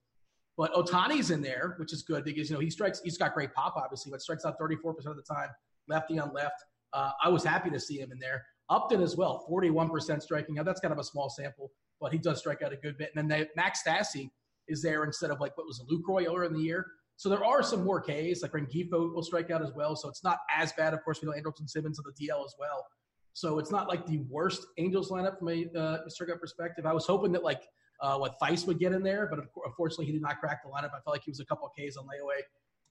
[0.57, 3.01] But Ohtani's in there, which is good because you know he strikes.
[3.03, 5.49] He's got great pop, obviously, but strikes out 34% of the time,
[5.87, 6.63] lefty on left.
[6.93, 8.45] Uh, I was happy to see him in there.
[8.69, 10.65] Upton as well, 41% striking out.
[10.65, 13.11] That's kind of a small sample, but he does strike out a good bit.
[13.15, 14.29] And then they, Max Stassi
[14.67, 16.85] is there instead of like what was Lucroy earlier in the year.
[17.17, 19.95] So there are some more Ks, like Rengifo will strike out as well.
[19.95, 20.93] So it's not as bad.
[20.93, 22.85] Of course, we know Andrelton Simmons on the DL as well.
[23.33, 26.85] So it's not like the worst Angels lineup from a uh, strikeout perspective.
[26.85, 27.61] I was hoping that like
[28.01, 30.89] uh, what Thaiss would get in there, but unfortunately he did not crack the lineup.
[30.89, 32.41] I felt like he was a couple of Ks on layaway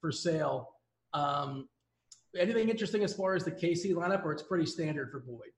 [0.01, 0.69] for Sale.
[1.13, 1.69] Um,
[2.39, 5.51] anything interesting as far as the KC lineup, or it's pretty standard for Boyd?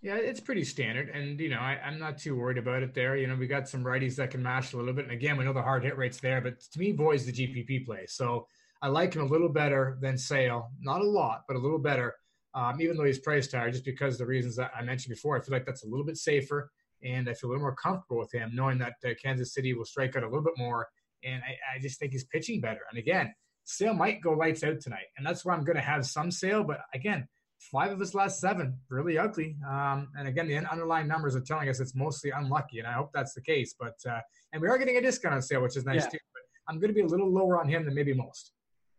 [0.00, 3.16] Yeah, it's pretty standard, and you know I, am not too worried about it there.
[3.16, 5.44] You know, we got some righties that can mash a little bit, and again, we
[5.44, 8.06] know the hard hit rate's there, but to me, Boyd's the GPP play.
[8.06, 8.46] So
[8.80, 12.14] I like him a little better than Sale, not a lot, but a little better.
[12.54, 15.40] Um, even though he's priced higher, just because the reasons that I mentioned before, I
[15.40, 16.70] feel like that's a little bit safer,
[17.02, 19.84] and I feel a little more comfortable with him, knowing that uh, Kansas City will
[19.84, 20.86] strike out a little bit more,
[21.24, 22.82] and I, I just think he's pitching better.
[22.88, 23.34] And again,
[23.64, 26.62] Sale might go lights out tonight, and that's why I'm going to have some Sale,
[26.62, 27.26] but again
[27.58, 29.56] five of his last seven, really ugly.
[29.68, 33.10] Um, and again, the underlying numbers are telling us it's mostly unlucky, and I hope
[33.12, 33.74] that's the case.
[33.78, 34.20] But uh,
[34.52, 36.10] and we are getting a discount on Sale, which is nice yeah.
[36.10, 36.18] too.
[36.32, 38.52] But I'm going to be a little lower on him than maybe most.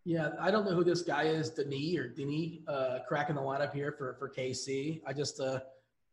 [0.06, 3.74] Yeah, I don't know who this guy is, Denis or Denis, uh, cracking the lineup
[3.74, 5.02] here for for KC.
[5.06, 5.60] I just uh,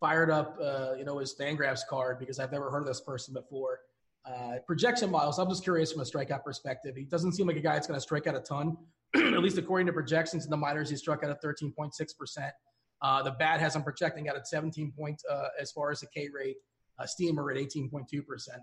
[0.00, 3.34] fired up, uh, you know, his Fangraphs card because I've never heard of this person
[3.34, 3.80] before.
[4.26, 6.96] Uh, projection models, I'm just curious from a strikeout perspective.
[6.96, 8.76] He doesn't seem like a guy that's going to strike out a ton.
[9.14, 12.50] at least according to projections in the minors, he struck out at 13.6%.
[13.02, 16.06] Uh, the bat has him projecting out at 17 points uh, as far as the
[16.06, 16.56] K rate.
[16.98, 18.04] Uh, Steamer at 18.2%.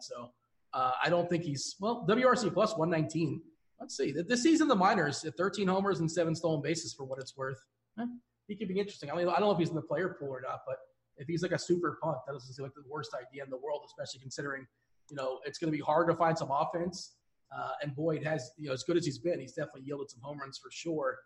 [0.01, 0.31] So
[0.73, 3.41] uh, I don't think he's, well, WRC plus 119.
[3.79, 4.11] Let's see.
[4.11, 7.61] This season, the minors, 13 homers and seven stolen bases for what it's worth.
[7.99, 8.05] Eh,
[8.47, 9.11] he could be interesting.
[9.11, 10.77] I mean, I don't know if he's in the player pool or not, but
[11.17, 13.57] if he's like a super punt, that doesn't seem like the worst idea in the
[13.57, 14.65] world, especially considering,
[15.09, 17.15] you know, it's going to be hard to find some offense.
[17.55, 20.21] Uh, and Boyd has, you know, as good as he's been, he's definitely yielded some
[20.21, 21.17] home runs for sure.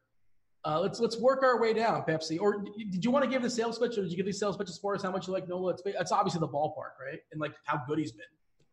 [0.65, 2.39] Uh, let's let's work our way down, Pepsi.
[2.41, 4.57] Or did you want to give the sales pitch, or did you give these sales
[4.57, 5.71] pitch as far as how much you like Nola?
[5.71, 7.19] It's, it's obviously the ballpark, right?
[7.31, 8.25] And like how good he's been.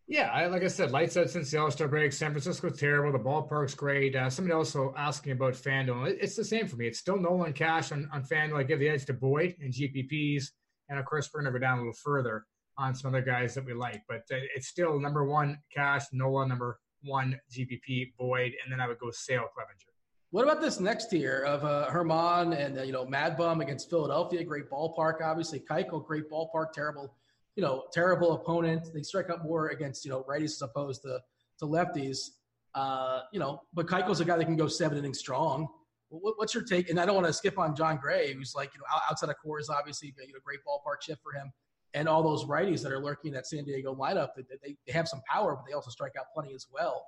[0.06, 2.12] Yeah, I, like I said, lights out since the All Star break.
[2.12, 3.12] San Francisco's terrible.
[3.12, 4.16] The ballpark's great.
[4.16, 6.10] Uh, somebody also asking about FanDuel.
[6.10, 6.88] It, it's the same for me.
[6.88, 8.58] It's still Nolan Cash on, on FanDuel.
[8.58, 10.46] I give the edge to Boyd and GPPs.
[10.88, 12.44] And of course, we're going to go down a little further
[12.78, 14.02] on some other guys that we like.
[14.08, 18.52] But uh, it's still number one Cash, Nola, number one GPP, Boyd.
[18.62, 19.94] And then I would go Sale Clevinger.
[20.30, 23.88] What about this next tier of uh, Germán and uh, you know Mad Bum against
[23.88, 24.42] Philadelphia?
[24.42, 25.60] Great ballpark, obviously.
[25.60, 26.72] Keuchel, great ballpark.
[26.72, 27.14] Terrible,
[27.54, 28.88] you know, terrible opponent.
[28.92, 31.20] They strike up more against you know righties as opposed to
[31.60, 32.30] to lefties.
[32.74, 35.68] Uh, you know, but Keuchel's a guy that can go seven innings strong.
[36.08, 36.90] What, what's your take?
[36.90, 39.36] And I don't want to skip on Jon Gray, who's like you know outside of
[39.36, 41.52] Coors, obviously, you know, great ballpark shift for him.
[41.94, 44.92] And all those righties that are lurking in that San Diego lineup, they, they, they
[44.92, 47.06] have some power, but they also strike out plenty as well.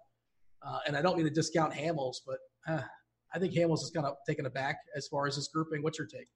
[0.66, 2.83] Uh, and I don't mean to discount Hamels, but uh,
[3.35, 5.83] I think Hamels is kind of taken aback as far as his grouping.
[5.83, 6.29] What's your take?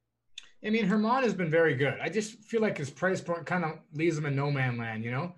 [0.64, 1.98] I mean, Germán has been very good.
[2.02, 5.04] I just feel like his price point kind of leaves him in no man land,
[5.04, 5.32] you know?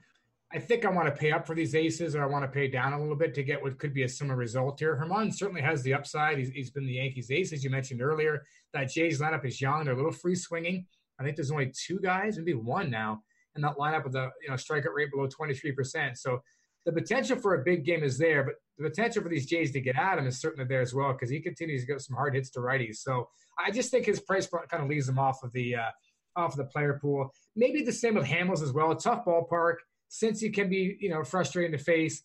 [0.55, 2.68] I think I want to pay up for these aces or I want to pay
[2.68, 5.01] down a little bit to get what could be a similar result here.
[5.01, 6.38] Germán certainly has the upside.
[6.38, 8.42] He's, he's been the Yankees ace, as you mentioned earlier.
[8.75, 9.85] That Jays lineup is young.
[9.85, 10.87] They're a little free swinging.
[11.22, 13.22] I think there's only two guys, maybe one now,
[13.54, 16.16] in that lineup with a you know strikeout rate below 23%.
[16.16, 16.42] So
[16.85, 19.80] the potential for a big game is there, but the potential for these Jays to
[19.80, 22.35] get at him is certainly there as well because he continues to get some hard
[22.35, 22.96] hits to righties.
[22.96, 25.90] So I just think his price kind of leaves him off of the uh,
[26.35, 27.32] off of the player pool.
[27.54, 28.90] Maybe the same with Hamels as well.
[28.90, 29.76] A tough ballpark
[30.08, 32.22] since he can be you know frustrating to face.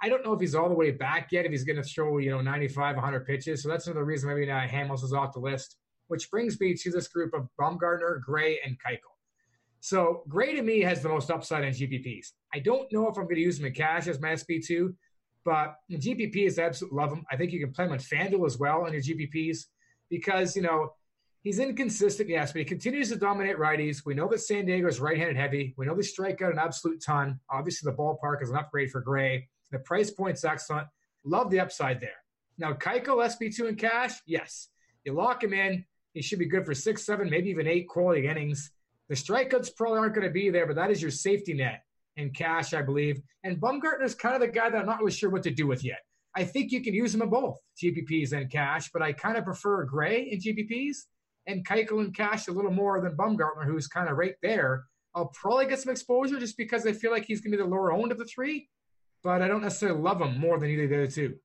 [0.00, 1.44] I don't know if he's all the way back yet.
[1.44, 4.46] If he's going to throw you know 95, 100 pitches, so that's another reason maybe
[4.46, 5.76] now Hamels is off the list.
[6.08, 9.14] Which brings me to this group of Bumgarner, Gray, and Keuchel.
[9.80, 12.32] So Gray to me has the most upside in GPPs.
[12.52, 14.94] I don't know if I'm going to use him in cash as my SP2,
[15.44, 17.24] but in GPPs, I absolutely love him.
[17.30, 19.66] I think you can play him on FanDuel as well on your GPPs
[20.10, 20.92] because, you know,
[21.42, 24.04] he's inconsistent, yes, but he continues to dominate righties.
[24.04, 25.74] We know that San Diego is right-handed heavy.
[25.76, 27.38] We know they strike out an absolute ton.
[27.50, 29.48] Obviously, the ballpark is an upgrade for Gray.
[29.70, 30.88] The price point's excellent.
[31.24, 32.10] Love the upside there.
[32.58, 34.68] Now, Keuchel, SP2 in cash, yes.
[35.04, 35.84] You lock him in.
[36.18, 38.72] He should be good for six, seven, maybe even eight quality innings.
[39.08, 41.84] The strikeouts probably aren't going to be there, but that is your safety net
[42.16, 43.22] in cash, I believe.
[43.44, 45.68] And Bumgarner is kind of the guy that I'm not really sure what to do
[45.68, 46.00] with yet.
[46.34, 49.44] I think you can use him in both GPPs and cash, but I kind of
[49.44, 50.96] prefer Gray in GPPs
[51.46, 54.86] and Keuchel in cash a little more than Bumgarner, who's kind of right there.
[55.14, 57.68] I'll probably get some exposure just because I feel like he's going to be the
[57.68, 58.68] lower owned of the three,
[59.22, 61.36] but I don't necessarily love him more than either of the other two.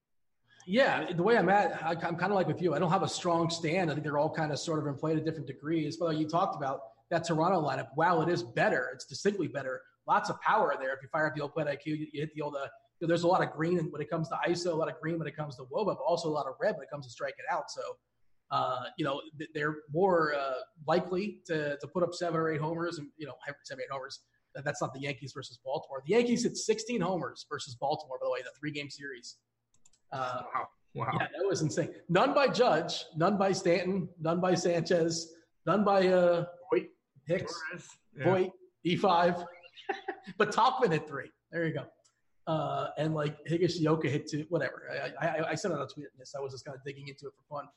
[0.66, 2.74] Yeah, the way I'm at, I'm kind of like with you.
[2.74, 3.90] I don't have a strong stand.
[3.90, 5.98] I think they're all kind of sort of in play to different degrees.
[5.98, 9.82] But like you talked about, that Toronto lineup, wow, it is better, it's distinctly better.
[10.08, 10.94] Lots of power there.
[10.94, 12.56] If you fire up the old Plate IQ, you, you hit the old.
[12.56, 12.68] Uh,
[13.00, 15.00] you know, there's a lot of green when it comes to ISO, a lot of
[15.02, 17.06] green when it comes to WOBA, but also a lot of red when it comes
[17.06, 17.70] to striking out.
[17.70, 17.82] So,
[18.52, 19.22] uh, you know,
[19.54, 20.54] they're more uh,
[20.88, 24.20] likely to, to put up seven or eight homers and, you know, seven, eight homers.
[24.56, 26.04] That's not the Yankees versus Baltimore.
[26.06, 29.38] The Yankees hit 16 homers versus Baltimore, by the way, the three game series.
[30.14, 30.68] Uh, wow.
[30.96, 31.18] Wow.
[31.20, 31.90] Yeah, that was insane.
[32.08, 35.34] None by Judge, none by Stanton, none by Sanchez,
[35.66, 36.46] none by uh,
[37.26, 37.54] Hicks,
[38.18, 38.24] yeah.
[38.26, 38.52] Voit,
[38.86, 39.46] E5,
[40.38, 41.32] but Tauchman hit three.
[41.52, 41.86] There you go.
[42.46, 44.84] Uh, and like Higashioka hit two, whatever.
[45.22, 46.36] I, I, I said on a tweet this.
[46.38, 47.70] I was just kind of digging into it for fun.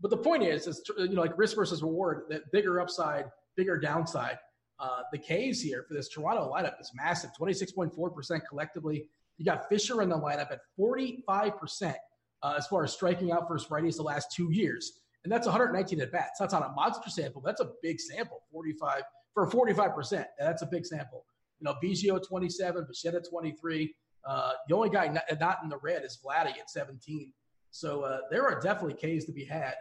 [0.00, 3.78] But the point is, is you know, like risk versus reward, that bigger upside, bigger
[3.78, 4.38] downside.
[4.80, 9.08] Uh, the K's here for this Toronto lineup is massive, 26.4% collectively.
[9.38, 11.94] You got Fisher in the lineup at 45%
[12.42, 16.00] uh, as far as striking out versus righties the last two years and that's 119
[16.00, 16.38] at bats.
[16.38, 17.42] That's on a monster sample.
[17.44, 19.02] That's a big sample, 45
[19.34, 20.26] for 45 percent.
[20.38, 21.24] That's a big sample.
[21.60, 23.94] You know, Biggio 27, Bichette 23.
[24.24, 27.32] Uh, the only guy not, not, in the red is Vladdy at 17.
[27.70, 29.74] So uh, there are definitely K's to be had.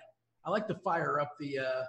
[0.46, 1.84] I like to fire up the uh,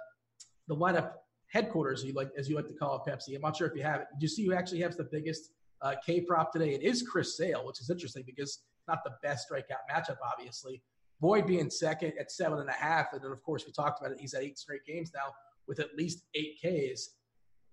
[0.67, 1.13] the lineup
[1.47, 3.35] headquarters, you like as you like to call it, Pepsi.
[3.35, 4.07] I'm not sure if you have it.
[4.19, 5.51] Do you see who actually has the biggest
[5.81, 6.73] uh, K prop today?
[6.73, 10.81] It is Chris Sale, which is interesting because not the best strikeout matchup, obviously.
[11.21, 14.13] Boyd being second at seven and a half, and then of course we talked about
[14.13, 14.19] it.
[14.19, 15.33] He's at eight straight games now
[15.67, 17.09] with at least eight Ks.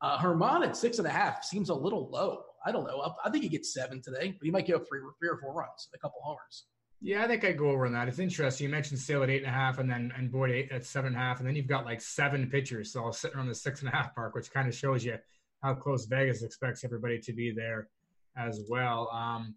[0.03, 2.43] Uh, Germán at six and a half seems a little low.
[2.65, 3.15] I don't know.
[3.25, 5.55] I think he gets seven today, but he might give up three, three or four
[5.55, 6.67] runs, a couple homers.
[7.01, 8.09] Yeah, I think I'd go over on that.
[8.09, 8.65] It's interesting.
[8.65, 11.09] You mentioned Sale at eight and a half, and then and Boyd eight, at seven
[11.09, 13.55] and a half, and then you've got like seven pitchers, so I'm sitting around the
[13.55, 15.17] six and a half mark, which kind of shows you
[15.63, 17.89] how close Vegas expects everybody to be there
[18.37, 19.11] as well.
[19.13, 19.55] Um,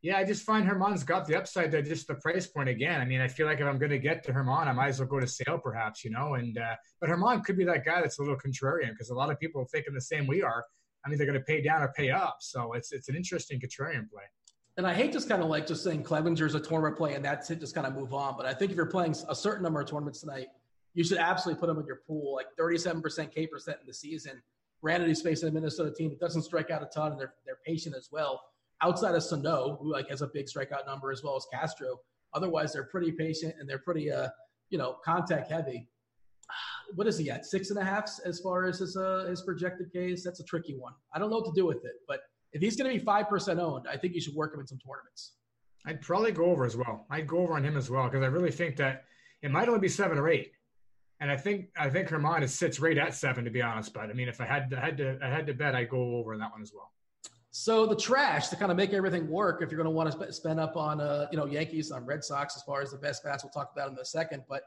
[0.00, 3.00] yeah, I just find Germán's got the upside there, just the price point again.
[3.00, 5.00] I mean, I feel like if I'm going to get to Germán, I might as
[5.00, 6.34] well go to Sale, perhaps, you know.
[6.34, 9.30] And uh, but Germán could be that guy that's a little contrarian because a lot
[9.30, 10.64] of people are thinking the same we are.
[11.04, 13.60] I mean, they're going to pay down or pay up, so it's it's an interesting
[13.60, 14.22] contrarian play.
[14.76, 17.50] And I hate just kind of like just saying Clevinger's a tournament play and that's
[17.50, 18.36] it, just kind of move on.
[18.36, 20.46] But I think if you're playing a certain number of tournaments tonight,
[20.94, 24.40] you should absolutely put him in your pool, like 37% K percent in the season.
[24.82, 27.58] Granted, he's facing a Minnesota team that doesn't strike out a ton and they're, they're
[27.66, 28.40] patient as well.
[28.80, 31.98] Outside of Sano, who like has a big strikeout number as well as Castro,
[32.34, 34.28] otherwise they're pretty patient and they're pretty, uh,
[34.70, 35.88] you know, contact heavy.
[36.94, 37.44] What is he at?
[37.44, 40.24] Six and a half as far as his uh, his projected case.
[40.24, 40.94] That's a tricky one.
[41.12, 42.20] I don't know what to do with it, but
[42.54, 44.78] if he's going to be 5% owned, I think you should work him in some
[44.78, 45.32] tournaments.
[45.86, 47.06] I'd probably go over as well.
[47.10, 49.04] I'd go over on him as well because I really think that
[49.42, 50.52] it might only be seven or eight.
[51.20, 53.92] And I think I think Germán is sits right at seven to be honest.
[53.92, 55.88] But I mean, if I had to, I had to I had to bet, I'd
[55.88, 56.92] go over on that one as well.
[57.50, 60.32] So the trash to kind of make everything work, if you're going to want to
[60.32, 63.24] spend up on uh, you know Yankees on Red Sox as far as the best
[63.24, 64.44] bats, we'll talk about in a second.
[64.48, 64.62] But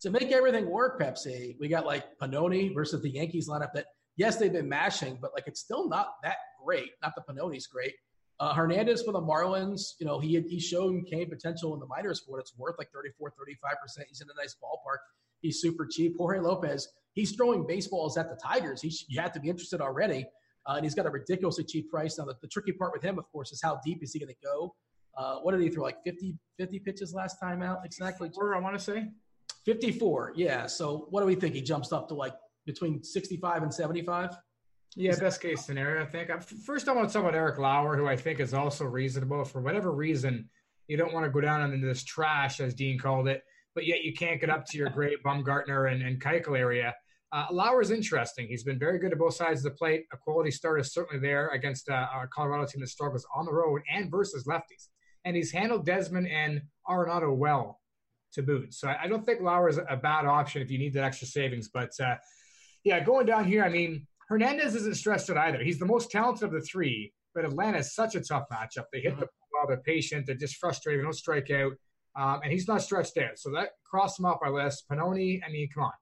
[0.00, 4.36] to make everything work, Pepsi, we got like Pannone versus the Yankees lineup that yes
[4.36, 6.90] they've been mashing, but like it's still not that great.
[7.02, 7.94] Not that Pannone's great.
[8.40, 12.20] Uh, Hernandez for the Marlins, you know, he he's shown Kane potential in the minors
[12.20, 14.04] for what it's worth, like 34, 35%.
[14.08, 14.98] He's in a nice ballpark.
[15.40, 16.16] He's super cheap.
[16.16, 18.82] Jorge Lopez, he's throwing baseballs at the Tigers.
[18.82, 20.26] He, you have to be interested already.
[20.66, 22.18] Uh, and he's got a ridiculously cheap price.
[22.18, 24.28] Now, the, the, tricky part with him, of course, is how deep is he going
[24.28, 24.74] to go?
[25.16, 25.82] Uh, what did he throw?
[25.82, 27.78] Like 50, 50 pitches last time out?
[27.84, 28.30] Exactly.
[28.34, 29.08] Four, I want to say.
[29.64, 30.34] 54.
[30.36, 30.66] Yeah.
[30.66, 31.54] So what do we think?
[31.54, 32.34] He jumps up to like
[32.66, 34.36] between 65 and 75?
[34.96, 36.30] Yeah, best case scenario, I think.
[36.42, 39.44] First, I want to talk about Eric Lauer, who I think is also reasonable.
[39.44, 40.48] For whatever reason,
[40.86, 43.42] you don't want to go down into this trash, as Dean called it,
[43.78, 46.92] but yet you can't get up to your great Bumgarner and, and Keuchel area.
[47.30, 48.48] Uh, Lauer is interesting.
[48.48, 50.02] He's been very good at both sides of the plate.
[50.12, 53.52] A quality start is certainly there against uh, our Colorado team that struggles on the
[53.52, 54.88] road and versus lefties.
[55.24, 57.78] And he's handled Desmond and Arenado well
[58.32, 58.74] to boot.
[58.74, 61.28] So I, I don't think Lauer is a bad option if you need that extra
[61.28, 61.68] savings.
[61.72, 62.16] But uh,
[62.82, 65.62] yeah, going down here, I mean, Hernandez isn't stressed out either.
[65.62, 68.86] He's the most talented of the three, but Atlanta is such a tough matchup.
[68.92, 69.20] They hit mm-hmm.
[69.20, 71.74] the ball, they're patient, they're just frustrated, they don't strike out,
[72.18, 73.38] um, and he's not stretched out.
[73.38, 74.84] So that crossed him off our list.
[74.90, 75.92] Pannone, I mean, come on.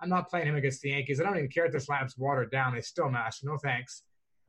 [0.00, 1.20] I'm not playing him against the Yankees.
[1.20, 2.74] I don't even care if this lineup's watered down.
[2.74, 3.42] They still mash.
[3.42, 4.02] No thanks.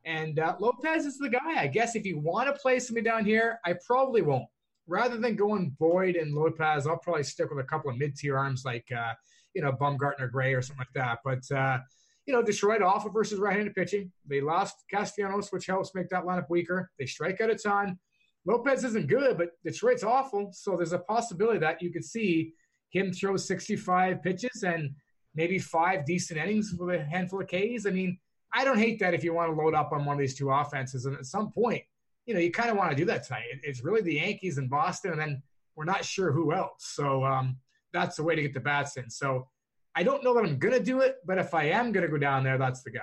[0.04, 1.60] And uh, Lopez is the guy.
[1.60, 4.46] I guess if you want to play somebody down here, I probably won't.
[4.86, 8.64] Rather than going Boyd and Lopez, I'll probably stick with a couple of mid-tier arms
[8.64, 9.14] like, uh,
[9.54, 11.18] you know, Bumgarner Gray or something like that.
[11.24, 11.78] But uh,
[12.26, 14.12] you know, Detroit off of versus right-handed pitching.
[14.28, 16.90] They lost Castellanos, which helps make that lineup weaker.
[16.98, 17.98] They strike out a ton.
[18.46, 20.50] Lopez isn't good, but Detroit's awful.
[20.52, 22.52] So there's a possibility that you could see
[22.90, 24.94] him throw 65 pitches and
[25.34, 27.86] maybe five decent innings with a handful of Ks.
[27.86, 28.18] I mean,
[28.54, 30.50] I don't hate that if you want to load up on one of these two
[30.50, 31.04] offenses.
[31.06, 31.82] And at some point,
[32.24, 33.44] you know, you kind of want to do that tonight.
[33.62, 35.42] It's really the Yankees and Boston, and then
[35.74, 36.84] we're not sure who else.
[36.94, 37.56] So um,
[37.92, 39.10] that's the way to get the bats in.
[39.10, 39.48] So
[39.94, 42.10] I don't know that I'm going to do it, but if I am going to
[42.10, 43.02] go down there, that's the guy.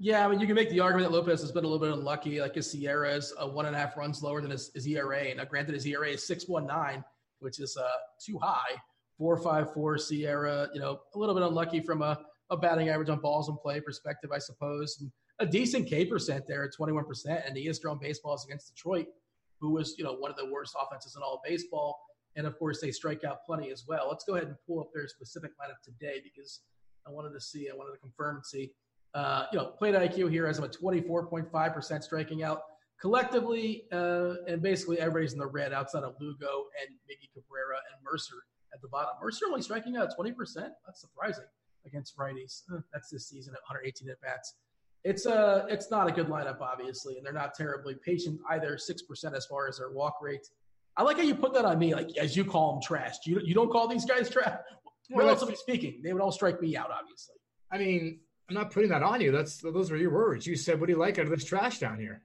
[0.00, 1.92] Yeah, I mean, you can make the argument that Lopez has been a little bit
[1.92, 2.40] unlucky.
[2.40, 5.34] Like his SIERA is uh, one and a half runs lower than his, his ERA.
[5.34, 7.02] Now, granted, his ERA is 6.19,
[7.40, 7.88] which is uh,
[8.24, 8.76] too high.
[9.20, 12.16] 4.54 SIERA, you know, a little bit unlucky from a,
[12.50, 14.98] a batting average on balls in play perspective, I suppose.
[15.00, 17.02] And a decent K percent there at 21%.
[17.44, 19.06] And he has thrown baseballs against Detroit,
[19.60, 21.98] who was, you know, one of the worst offenses in all of baseball.
[22.36, 24.06] And of course, they strike out plenty as well.
[24.08, 26.60] Let's go ahead and pull up their specific lineup today because
[27.04, 28.70] I wanted to see, I wanted to confirm and see.
[29.18, 32.62] Uh, you know, plate IQ here has them at 24.5% striking out
[33.00, 38.04] collectively, uh, and basically everybody's in the red outside of Lugo and maybe Cabrera and
[38.04, 39.10] Mercer at the bottom.
[39.20, 40.34] Mercer only striking out 20%.
[40.54, 41.46] That's surprising
[41.84, 42.62] against righties.
[42.72, 44.54] Uh, that's this season at 118 at bats.
[45.02, 48.78] It's a, uh, it's not a good lineup, obviously, and they're not terribly patient either.
[48.78, 50.46] Six percent as far as their walk rate.
[50.96, 53.14] I like how you put that on me, like as you call them trash.
[53.24, 54.58] You you don't call these guys trash.
[55.10, 56.90] Well, Relatively speaking, they would all strike me out.
[56.90, 57.36] Obviously.
[57.70, 59.30] I mean, I'm not putting that on you.
[59.30, 60.46] That's those were your words.
[60.46, 62.22] You said, "What do you like out of this trash down here?"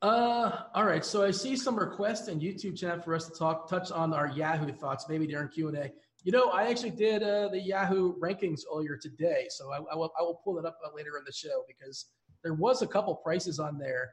[0.00, 1.04] Uh, all right.
[1.04, 4.28] So I see some requests in YouTube chat for us to talk, touch on our
[4.28, 5.92] Yahoo thoughts, maybe during Q and A.
[6.24, 10.12] You know, I actually did uh, the Yahoo rankings earlier today, so I, I, will
[10.18, 12.06] I will pull it up later in the show because
[12.44, 14.10] there was a couple prices on there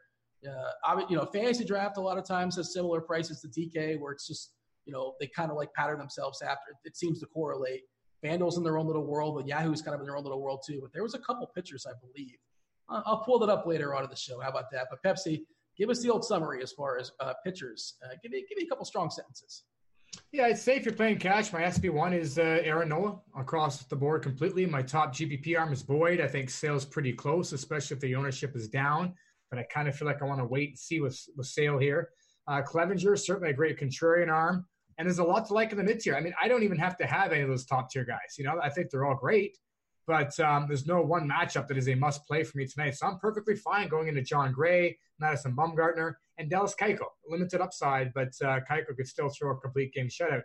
[0.47, 4.11] uh, you know, fantasy draft a lot of times has similar prices to DK, where
[4.11, 4.53] it's just
[4.85, 6.75] you know they kind of like pattern themselves after.
[6.85, 7.81] It seems to correlate.
[8.23, 10.63] FanDuel's in their own little world, and Yahoo's kind of in their own little world
[10.65, 10.79] too.
[10.81, 12.37] But there was a couple pitchers, I believe,
[12.89, 14.39] I'll pull that up later on in the show.
[14.39, 14.87] How about that?
[14.89, 15.43] But Pepsi,
[15.77, 17.95] give us the old summary as far as uh, pitchers.
[18.03, 19.63] Uh, give me give me a couple strong sentences.
[20.31, 23.95] Yeah, I'd say if you're playing cash, my SP1 is uh, Aaron Nola across the
[23.95, 24.65] board completely.
[24.65, 26.19] My top GPP arm is Boyd.
[26.19, 29.13] I think Sale's pretty close, especially if the ownership is down.
[29.51, 31.77] But I kind of feel like I want to wait and see with, with Sale
[31.77, 32.09] here.
[32.47, 34.65] Uh, Clevinger, certainly a great contrarian arm.
[34.99, 36.15] And there's a lot to like in the mid tier.
[36.15, 38.37] I mean, I don't even have to have any of those top tier guys.
[38.37, 39.57] You know, I think they're all great.
[40.05, 42.95] But um, there's no one matchup that is a must play for me tonight.
[42.95, 47.09] So I'm perfectly fine going into Jon Gray, Madison Bumgarner, and Dallas Keuchel.
[47.27, 50.41] Limited upside, but uh, Keuchel could still throw a complete game shutout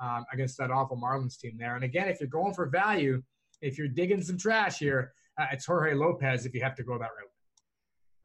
[0.00, 1.74] um, against that awful Marlins team there.
[1.76, 3.22] And again, if you're going for value,
[3.62, 6.98] if you're digging some trash here, uh, it's Jorge Lopez if you have to go
[6.98, 7.30] that route.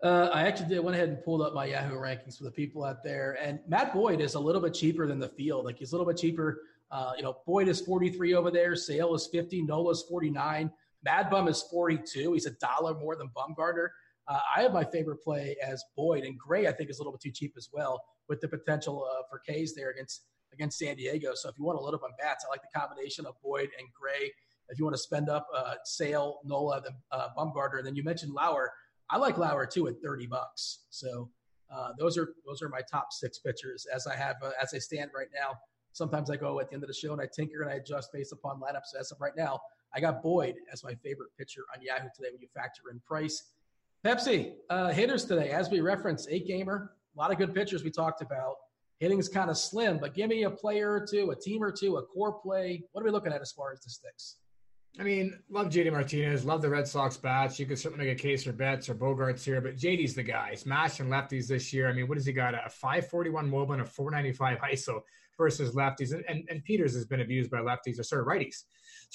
[0.04, 2.84] Uh, I actually did went ahead and pulled up my Yahoo rankings for the people
[2.84, 5.66] out there, and Matt Boyd is a little bit cheaper than the field.
[5.66, 6.62] Like he's a little bit cheaper.
[6.90, 8.76] Uh, you know, Boyd is 43 over there.
[8.76, 9.62] Sale is 50.
[9.62, 10.72] Nola's 49.
[11.04, 12.34] Mad Bum is 42.
[12.34, 13.90] He's a dollar more than Bumgarner.
[14.28, 16.68] Uh, I have my favorite play as Boyd and Gray.
[16.68, 19.40] I think is a little bit too cheap as well, with the potential uh, for
[19.40, 20.24] K's there against
[20.54, 21.34] against San Diego.
[21.34, 23.70] So if you want to load up on bats, I like the combination of Boyd
[23.80, 24.32] and Gray.
[24.70, 28.04] If you want to spend up uh, Sale, Nola, then uh, Bumgarner, and then you
[28.04, 28.72] mentioned Lauer.
[29.12, 30.86] I like Lauer too at 30 bucks.
[30.90, 31.30] So
[31.74, 34.78] uh, those are those are my top six pitchers as I have uh, as I
[34.78, 35.58] stand right now.
[35.94, 38.14] Sometimes I go at the end of the show and I tinker and I adjust
[38.14, 38.98] based upon lineups.
[38.98, 39.60] As of right now,
[39.94, 43.44] I got Boyd as my favorite pitcher on Yahoo today when you factor in price.
[44.06, 47.92] Pepsi, uh, hitters today, as we referenced, eight gamer, a lot of good pitchers we
[47.92, 48.56] talked about.
[49.00, 51.98] Hitting's kind of slim, but give me a player or two, a team or two,
[51.98, 52.84] a core play.
[52.94, 54.38] What are we looking at as far as the sticks?
[55.00, 57.58] I mean, love JD Martinez, love the Red Sox bats.
[57.58, 60.50] You could certainly make a case for Betts or Bogaerts here, but JD's the guy.
[60.52, 61.90] He's mashing lefties this year.
[61.90, 62.54] I mean, what has he got?
[62.54, 65.02] A 541 Woba and a 495 ISO
[65.38, 66.14] versus lefties.
[66.14, 68.64] And, and, and, Peters has been abused by lefties or sort of righties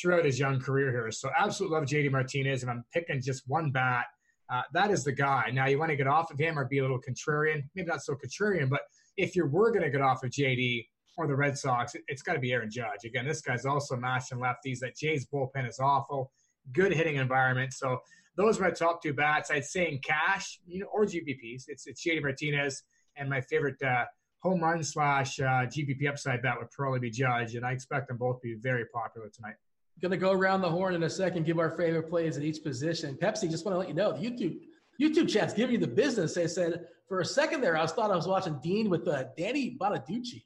[0.01, 1.11] throughout his young career here.
[1.11, 2.63] So absolutely love JD Martinez.
[2.63, 4.07] And I'm picking just one bat,
[4.51, 5.51] uh, that is the guy.
[5.53, 8.03] Now, you want to get off of him or be a little contrarian, maybe not
[8.03, 8.81] so contrarian, but
[9.17, 10.87] if you were going to get off of JD
[11.17, 13.05] or the Red Sox, it, has got to be Aaron Judge.
[13.05, 14.81] Again, this guy's also mashing lefties.
[14.81, 16.31] That Jay's bullpen is awful.
[16.73, 17.73] Good hitting environment.
[17.73, 18.01] So
[18.37, 19.51] those are my top two bats.
[19.51, 21.65] I'd say in cash, you know, or GPPs.
[21.69, 22.83] It's it's JD Martinez
[23.17, 24.05] and my favorite uh,
[24.41, 28.19] home run slash uh, GPP upside bet would probably be Judge, and I expect them
[28.19, 29.55] both to be very popular tonight.
[30.01, 32.63] Going to go around the horn in a second, give our favorite plays at each
[32.63, 33.17] position.
[33.17, 34.59] Pepsi, just want to let you know the YouTube
[35.01, 36.35] YouTube chat's giving you the business.
[36.35, 39.25] They said for a second there, I was thought I was watching Dean with uh,
[39.37, 40.43] Danny Bonaducci.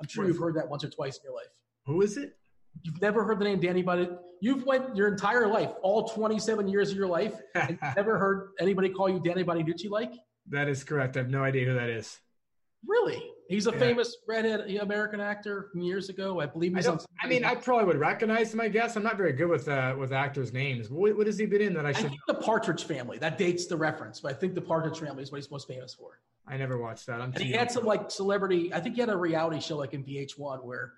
[0.00, 1.48] I'm sure you've heard that once or twice in your life.
[1.86, 2.36] Who is it?
[2.82, 4.18] You've never heard the name Danny Bonaducci.
[4.40, 8.90] You've went your entire life, all 27 years of your life, and never heard anybody
[8.90, 10.12] call you Danny Bonaducci like?
[10.50, 11.16] That is correct.
[11.16, 12.18] I have no idea who that is.
[12.86, 13.22] Really?
[13.48, 13.78] He's a yeah.
[13.78, 16.40] famous redhead American actor from years ago.
[16.40, 17.00] I believe he's I on.
[17.22, 18.60] I mean, I probably would recognize him.
[18.60, 20.90] I guess I'm not very good with uh, with actors' names.
[20.90, 22.10] What, what has he been in that I should?
[22.10, 23.18] I the Partridge Family.
[23.18, 25.94] That dates the reference, but I think the Partridge Family is what he's most famous
[25.94, 26.18] for.
[26.48, 27.20] I never watched that.
[27.20, 28.72] I'm and he had some like celebrity.
[28.72, 30.92] I think he had a reality show like in VH1 where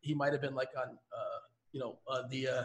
[0.00, 1.38] he might have been like on, uh,
[1.72, 2.48] you know, uh, the.
[2.48, 2.64] Uh,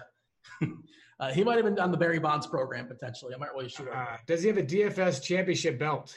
[1.20, 3.34] uh, he might have been on the Barry Bonds program potentially.
[3.34, 3.96] I'm not really sure.
[3.96, 6.16] Uh, does he have a DFS championship belt?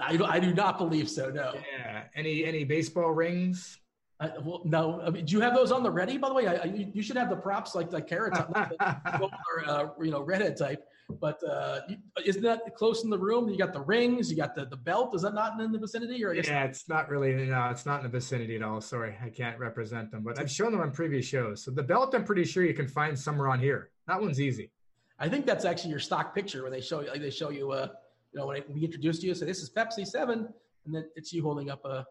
[0.00, 1.30] I, I do not believe so.
[1.30, 1.54] No.
[1.54, 2.04] Yeah.
[2.14, 3.78] Any any baseball rings?
[4.20, 5.00] Uh, well, no.
[5.00, 6.16] I mean, do you have those on the ready?
[6.16, 9.88] By the way, I, I, you should have the props like the carrot or uh,
[10.00, 10.84] you know, redhead type.
[11.20, 11.80] But uh,
[12.24, 13.48] isn't that close in the room?
[13.48, 15.14] You got the rings, you got the, the belt.
[15.14, 16.24] Is that not in the vicinity?
[16.24, 17.32] Or yeah, it's not really.
[17.34, 18.80] No, it's not in the vicinity at all.
[18.80, 21.64] Sorry, I can't represent them, but I've shown them on previous shows.
[21.64, 23.90] So the belt, I'm pretty sure you can find somewhere on here.
[24.06, 24.70] That one's easy.
[25.18, 27.08] I think that's actually your stock picture where they show you.
[27.10, 27.72] Like they show you.
[27.72, 27.88] Uh,
[28.32, 30.48] you know, when we introduced you, say this is Pepsi Seven,
[30.86, 32.06] and then it's you holding up a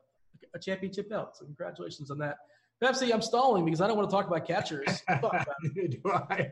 [0.53, 1.37] a championship belt.
[1.37, 2.37] So congratulations on that.
[2.81, 5.03] Pepsi, I'm stalling because I don't want to talk about catchers.
[5.75, 6.51] Do I?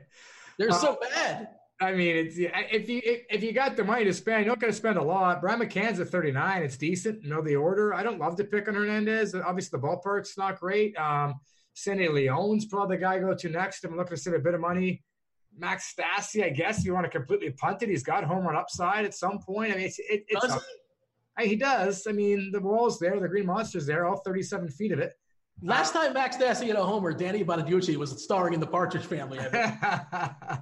[0.58, 1.48] They're uh, so bad.
[1.82, 4.72] I mean, it's if you if you got the money to spend, you're not going
[4.72, 5.40] to spend a lot.
[5.40, 6.64] Brian McCann's at 39.
[6.64, 7.24] It's decent.
[7.24, 7.94] You know the order.
[7.94, 9.34] I don't love to pick on Hernandez.
[9.34, 10.98] Obviously, the ballpark's not great.
[10.98, 11.36] Um,
[11.74, 13.86] Sandy Leon's probably the guy I go to next.
[13.86, 15.04] I'm looking to save a bit of money.
[15.58, 17.90] Max Stassi, I guess you want to completely punt it.
[17.90, 19.72] He's got home run upside at some point.
[19.72, 20.62] I mean, it's, it, it's does
[21.40, 21.50] he?
[21.50, 22.08] he does.
[22.08, 25.14] I mean, the wall's there, the green monster's there, all 37 feet of it.
[25.62, 29.40] Last time Max Stassi hit a homer, Danny Bonaducci was starring in the Partridge Family.
[29.40, 30.60] I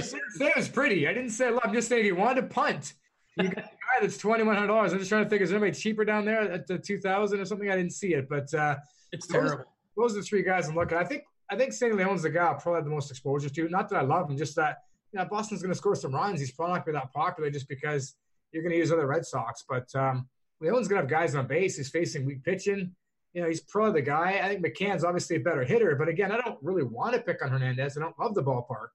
[0.00, 1.08] say it was pretty.
[1.08, 2.94] I didn't say I'm just saying he wanted to punt.
[3.36, 4.92] You got a guy that's twenty one hundred dollars.
[4.92, 7.40] I'm just trying to think, is there anybody cheaper down there at the two thousand
[7.40, 7.70] or something?
[7.70, 8.76] I didn't see it, but uh,
[9.12, 9.64] it's terrible.
[9.96, 10.96] Those, those are the three guys I'm looking.
[10.96, 13.68] I think I think Sandy Leon's the guy I probably have the most exposure to.
[13.68, 14.78] Not that I love him, just that
[15.12, 16.40] you know, Boston's going to score some runs.
[16.40, 18.14] He's probably not going to be that popular just because
[18.52, 19.64] you're going to use other Red Sox.
[19.68, 20.28] But um,
[20.60, 21.76] Leon's going to have guys on base.
[21.76, 22.94] He's facing weak pitching.
[23.36, 24.40] You know, he's probably the guy.
[24.42, 25.94] I think McCann's obviously a better hitter.
[25.94, 27.98] But again, I don't really want to pick on Hernandez.
[27.98, 28.88] I don't love the ballpark.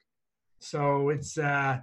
[0.57, 1.77] So it's uh,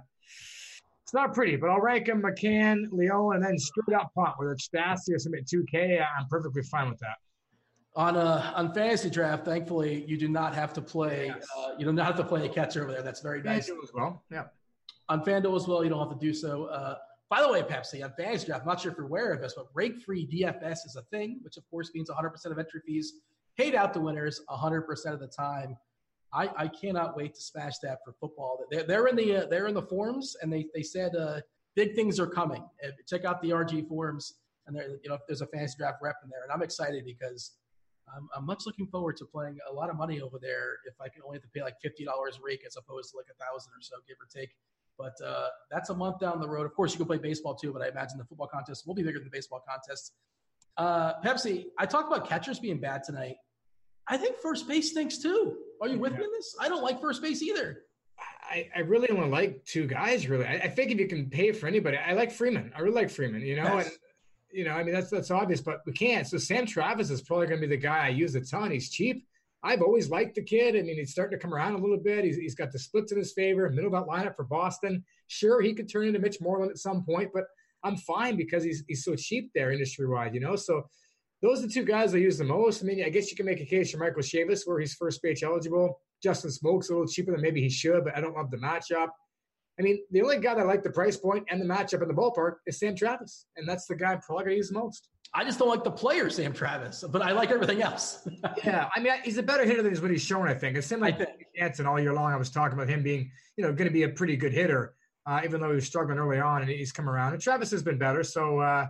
[1.03, 4.51] It's not pretty, but I'll rank him McCann, Leon, and then straight up punt, whether
[4.51, 6.05] it's Stassi or something 2K.
[6.19, 7.15] I'm perfectly fine with that.
[7.95, 11.27] On uh, on fantasy draft, thankfully, you do not have to play.
[11.27, 11.47] Yes.
[11.57, 13.01] Uh, you do not have to play a catcher over there.
[13.01, 13.69] That's very nice.
[13.69, 14.21] as well.
[14.29, 14.47] Yeah.
[15.07, 16.65] On FanDuel as well, you don't have to do so.
[16.65, 16.95] Uh,
[17.29, 19.53] by the way, Pepsi, on fantasy draft, I'm not sure if you're aware of this,
[19.55, 23.13] but rake free DFS is a thing, which of course means 100% of entry fees
[23.57, 25.77] paid out to winners 100% of the time.
[26.33, 28.59] I, I cannot wait to smash that for football.
[28.71, 31.41] They're, they're in the uh, they're in the forums, and they they said uh,
[31.75, 32.63] big things are coming.
[33.07, 34.35] check out the RG forums,
[34.67, 37.53] and there you know there's a fantasy draft rep in there, and I'm excited because
[38.15, 40.77] I'm, I'm much looking forward to playing a lot of money over there.
[40.85, 43.27] If I can only have to pay like fifty dollars rake as opposed to like
[43.31, 44.51] a thousand or so, give or take.
[44.99, 46.65] But uh, that's a month down the road.
[46.65, 49.01] Of course, you can play baseball too, but I imagine the football contest will be
[49.01, 50.11] bigger than the baseball contest.
[50.77, 53.37] Uh, Pepsi, I talked about catchers being bad tonight.
[54.07, 55.55] I think first base stinks too.
[55.81, 56.19] Are you with yeah.
[56.19, 56.55] me in this?
[56.59, 57.83] I don't like first base either.
[58.51, 60.27] I, I really only like two guys.
[60.27, 62.71] Really, I, I, think if you can pay for anybody, I like Freeman.
[62.75, 63.41] I really like Freeman.
[63.41, 63.85] You know, yes.
[63.85, 63.95] and
[64.51, 66.27] you know, I mean that's that's obvious, but we can't.
[66.27, 68.71] So Sam Travis is probably going to be the guy I use a ton.
[68.71, 69.25] He's cheap.
[69.63, 70.75] I've always liked the kid.
[70.75, 72.23] I mean, he's starting to come around a little bit.
[72.23, 75.03] He's, he's got the splits in his favor, middle of that lineup for Boston.
[75.27, 77.43] Sure, he could turn into Mitch Moreland at some point, but
[77.83, 80.55] I'm fine because he's he's so cheap there industry wide, you know.
[80.55, 80.87] So
[81.41, 82.83] those are the two guys I use the most.
[82.83, 85.21] I mean, I guess you can make a case for Michael Chavis where he's first
[85.21, 85.99] base eligible.
[86.21, 89.07] Justin Smoak's a little cheaper than maybe he should, but I don't love the matchup.
[89.79, 92.09] I mean, the only guy that I like the price point and the matchup in
[92.09, 94.79] the ballpark is Sam Travis, and that's the guy I'm probably going to use the
[94.79, 95.07] most.
[95.33, 98.27] I just don't like the player Sam Travis, but I like everything else.
[98.63, 100.47] yeah, I mean, he's a better hitter than what he's shown.
[100.47, 102.31] I think it's similar like Jansen all year long.
[102.31, 104.95] I was talking about him being, you know, going to be a pretty good hitter,
[105.27, 107.33] uh, even though he was struggling early on, and he's come around.
[107.33, 108.59] And Travis has been better, so.
[108.59, 108.87] Uh,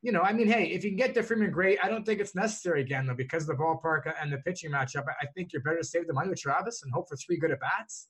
[0.00, 1.78] you know, I mean, hey, if you can get to Freeman, great.
[1.82, 5.04] I don't think it's necessary again, though, because of the ballpark and the pitching matchup.
[5.20, 7.50] I think you're better to save the money with Travis and hope for three good
[7.50, 8.06] at bats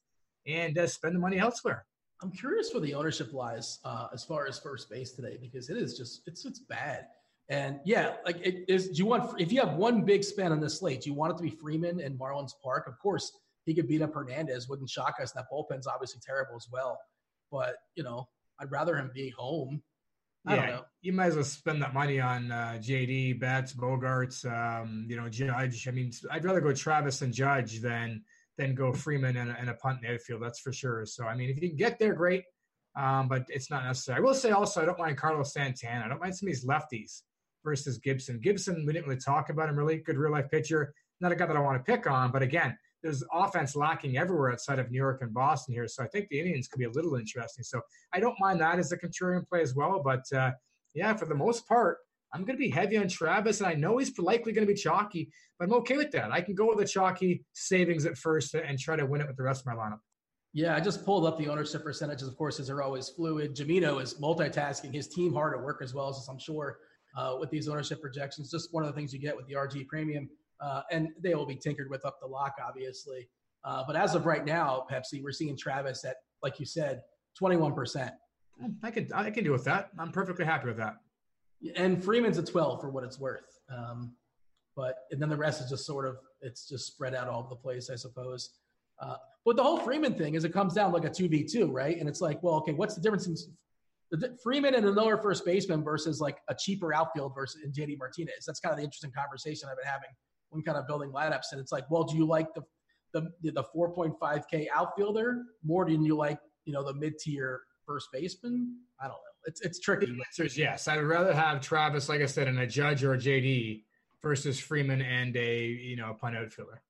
[0.47, 1.87] and uh, spend the money elsewhere.
[2.23, 5.77] I'm curious where the ownership lies uh, as far as first base today because it
[5.77, 7.07] is just it's it's bad.
[7.51, 8.89] And yeah, like it is.
[8.89, 11.33] Do you want if you have one big spend on the slate, do you want
[11.33, 12.87] it to be Freeman and Marlins Park?
[12.87, 13.33] Of course,
[13.65, 14.69] he could beat up Hernandez.
[14.69, 15.33] Wouldn't shock us.
[15.33, 16.99] That bullpen's obviously terrible as well.
[17.51, 18.29] But you know,
[18.61, 19.83] I'd rather him be home
[20.49, 25.07] I yeah, you might as well spend that money on uh, JD, Betts, Bogaerts, um,
[25.09, 25.87] you know, Judge.
[25.89, 28.23] I mean, I'd rather go Travis and Judge than
[28.57, 30.43] than go Freeman and, and a punt in the outfield.
[30.43, 31.05] That's for sure.
[31.07, 32.45] So, I mean, if you can get there, great.
[32.97, 34.19] Um, but it's not necessary.
[34.19, 36.05] I will say also, I don't mind Carlos Santana.
[36.05, 37.23] I don't mind some of these lefties
[37.69, 38.41] versus Gibson.
[38.41, 39.77] Gibson, we didn't really talk about him.
[39.77, 40.95] Really good real life pitcher.
[41.21, 44.53] Not a guy that I want to pick on, but again, there's offense lacking everywhere
[44.53, 45.87] outside of New York and Boston here.
[45.87, 47.63] So I think the Indians could be a little interesting.
[47.63, 47.81] So
[48.13, 50.01] I don't mind that as a contrarian play as well.
[50.03, 50.53] But uh,
[50.95, 51.99] yeah, for the most part,
[52.33, 54.79] I'm going to be heavy on Travis, and I know he's likely going to be
[54.79, 56.31] chalky, but I'm okay with that.
[56.31, 59.37] I can go with the chalky savings at first and try to win it with
[59.37, 60.01] the rest of my lineup.
[60.53, 62.29] Yeah, I just pulled up the ownership percentages.
[62.29, 63.55] Of course, as they're always fluid.
[63.55, 66.79] Jamino is multitasking his team hard at work as well, as I'm sure
[67.19, 68.51] uh, with these ownership projections.
[68.51, 71.47] Just one of the things you get with the RG Premium uh, and they will
[71.47, 73.29] be tinkered with up the lock, obviously.
[73.65, 77.03] Uh, but as of right now, Pepsi, we're seeing Travis at, like you said,
[77.41, 78.11] 21%.
[78.83, 79.91] I could I can deal with that.
[79.99, 80.97] I'm perfectly happy with that.
[81.77, 83.59] And Freeman's at 12 for what it's worth.
[83.73, 84.15] Um,
[84.75, 87.49] but and then the rest is just sort of it's just spread out all over
[87.51, 88.59] the place, I suppose.
[89.01, 89.15] Uh,
[89.45, 91.99] but the whole Freeman thing is it comes down like a two v two, right?
[91.99, 93.49] And it's like, well, okay, what's the difference
[94.43, 98.45] Freeman and a lower first baseman versus like a cheaper outfield versus in JD Martinez?
[98.47, 100.11] That's kind of the interesting conversation I've been having
[100.51, 101.53] when kind of building lineups.
[101.53, 102.63] And it's like, well, do you like the
[103.13, 108.77] the the 4.5k outfielder more than you like you know the mid tier first baseman?
[109.01, 109.17] I don't know.
[109.47, 110.07] It's it's tricky.
[110.07, 110.89] The answer is yes.
[110.89, 113.85] I would rather have Travis, like I said, in a Judge or a JD
[114.23, 116.83] versus Freeman and a you know a punt outfielder.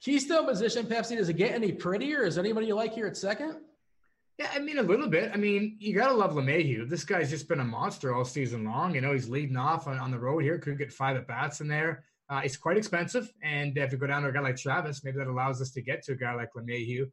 [0.00, 1.16] Keystone position, Pepsi.
[1.16, 2.24] Does it get any prettier?
[2.24, 3.56] Is anybody you like here at second?
[4.38, 5.30] Yeah, I mean a little bit.
[5.32, 6.88] I mean, you gotta love LeMahieu.
[6.88, 8.94] This guy's just been a monster all season long.
[8.94, 10.58] You know, he's leading off on, on the road here.
[10.58, 12.04] Could get five at bats in there.
[12.30, 15.18] Uh, it's quite expensive, and if you go down to a guy like Travis, maybe
[15.18, 17.04] that allows us to get to a guy like LeMahieu.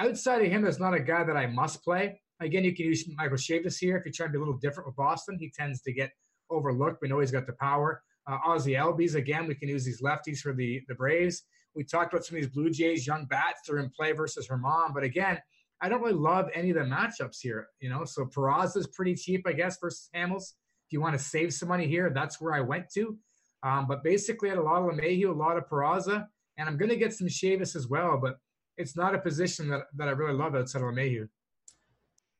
[0.00, 2.20] Outside of him, there's not a guy that I must play.
[2.40, 4.88] Again, you can use Michael Chavis here if you're trying to be a little different
[4.88, 5.38] with Boston.
[5.38, 6.10] He tends to get
[6.50, 7.00] overlooked.
[7.00, 8.02] We know he's got the power.
[8.26, 11.44] Uh, Ozzie Albies, again, we can use these lefties for the, the Braves.
[11.76, 14.48] We talked about some of these Blue Jays, young bats that are in play versus
[14.48, 14.92] Germán.
[14.92, 15.38] But again,
[15.84, 17.68] I don't really love any of the matchups here.
[17.78, 20.54] You know, so Peraza is pretty cheap, I guess, versus Hamels.
[20.86, 23.18] If you want to save some money here, that's where I went to.
[23.62, 26.26] Um, but basically, I had a lot of LeMahieu, a lot of Peraza,
[26.56, 28.18] and I'm going to get some Chavis as well.
[28.20, 28.38] But
[28.78, 31.28] it's not a position that, that I really love outside of LeMahieu.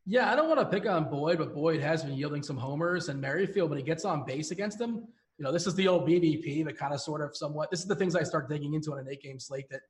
[0.06, 3.10] Yeah, I don't want to pick on Boyd, but Boyd has been yielding some homers.
[3.10, 6.08] And Merrifield, when he gets on base against him, you know, this is the old
[6.08, 8.92] BVP that kind of sort of somewhat, this is the things I start digging into
[8.92, 9.80] on an eight game slate that,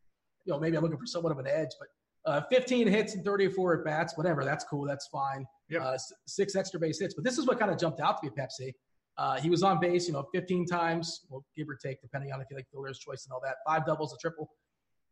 [0.45, 1.71] you know, maybe I'm looking for somewhat of an edge.
[1.79, 1.89] But
[2.27, 4.45] Uh, 15 hits and 34 at bats, whatever.
[4.45, 4.87] That's cool.
[4.87, 5.47] That's fine.
[5.69, 5.83] Yep.
[5.83, 7.15] Uh, six extra base hits.
[7.15, 8.73] But this is what kind of jumped out to me, Pepsi.
[9.17, 12.41] Uh, he was on base, you know, 15 times, well, give or take, depending on
[12.41, 13.57] if you like fielder's choice and all that.
[13.67, 14.51] Five doubles, a triple,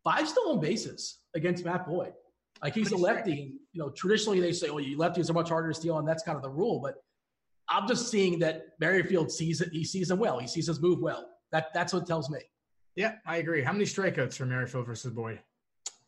[0.02, 2.12] five stolen bases against Matt Boyd.
[2.62, 5.48] Like he's a lefty, and you know, traditionally they say, "Well, you lefties are much
[5.48, 6.78] harder to steal," and that's kind of the rule.
[6.78, 6.94] But
[7.68, 9.70] I'm just seeing that Merrifield sees it.
[9.72, 10.38] He sees him well.
[10.38, 11.28] He sees his move well.
[11.50, 12.38] That that's what tells me.
[12.94, 13.62] Yeah, I agree.
[13.62, 15.40] How many strikeouts for Merrifield versus Boyd?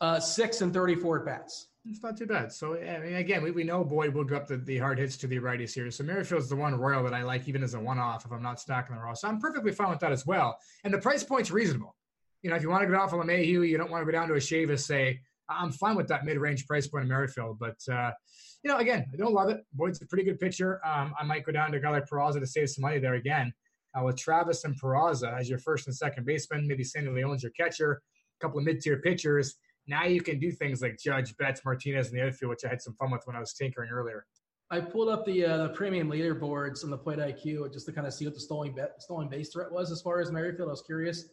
[0.04, 1.68] Uh, six and 34 at bats.
[1.86, 2.52] It's not too bad.
[2.52, 5.16] So, I mean, again, we, we know Boyd will go up the, the hard hits
[5.16, 5.90] to the righties here.
[5.90, 8.42] So, Merrifield's the one Royal that I like, even as a one off if I'm
[8.42, 9.14] not stacking the raw.
[9.14, 10.58] So, I'm perfectly fine with that as well.
[10.84, 11.96] And the price point's reasonable.
[12.42, 14.12] You know, if you want to go off of LeMahieu, you don't want to go
[14.12, 17.58] down to a Chavis, say, I'm fine with that mid range price point of Merrifield.
[17.58, 18.10] But, uh,
[18.62, 19.64] you know, again, I don't love it.
[19.72, 20.82] Boyd's a pretty good pitcher.
[20.86, 23.14] Um, I might go down to a guy like Peraza to save some money there
[23.14, 23.54] again.
[23.98, 27.52] Uh, with Travis and Peraza as your first and second baseman, maybe Sandy Leon's your
[27.52, 28.02] catcher,
[28.38, 29.56] a couple of mid tier pitchers
[29.86, 32.68] now you can do things like Judge, Betts, Martinez, and the other field, which I
[32.68, 34.26] had some fun with when I was tinkering earlier.
[34.70, 38.06] I pulled up the uh, the premium leaderboards on the Plate IQ just to kind
[38.06, 40.68] of see what the stolen bet, stolen base threat was as far as Merrifield.
[40.68, 41.26] I was curious.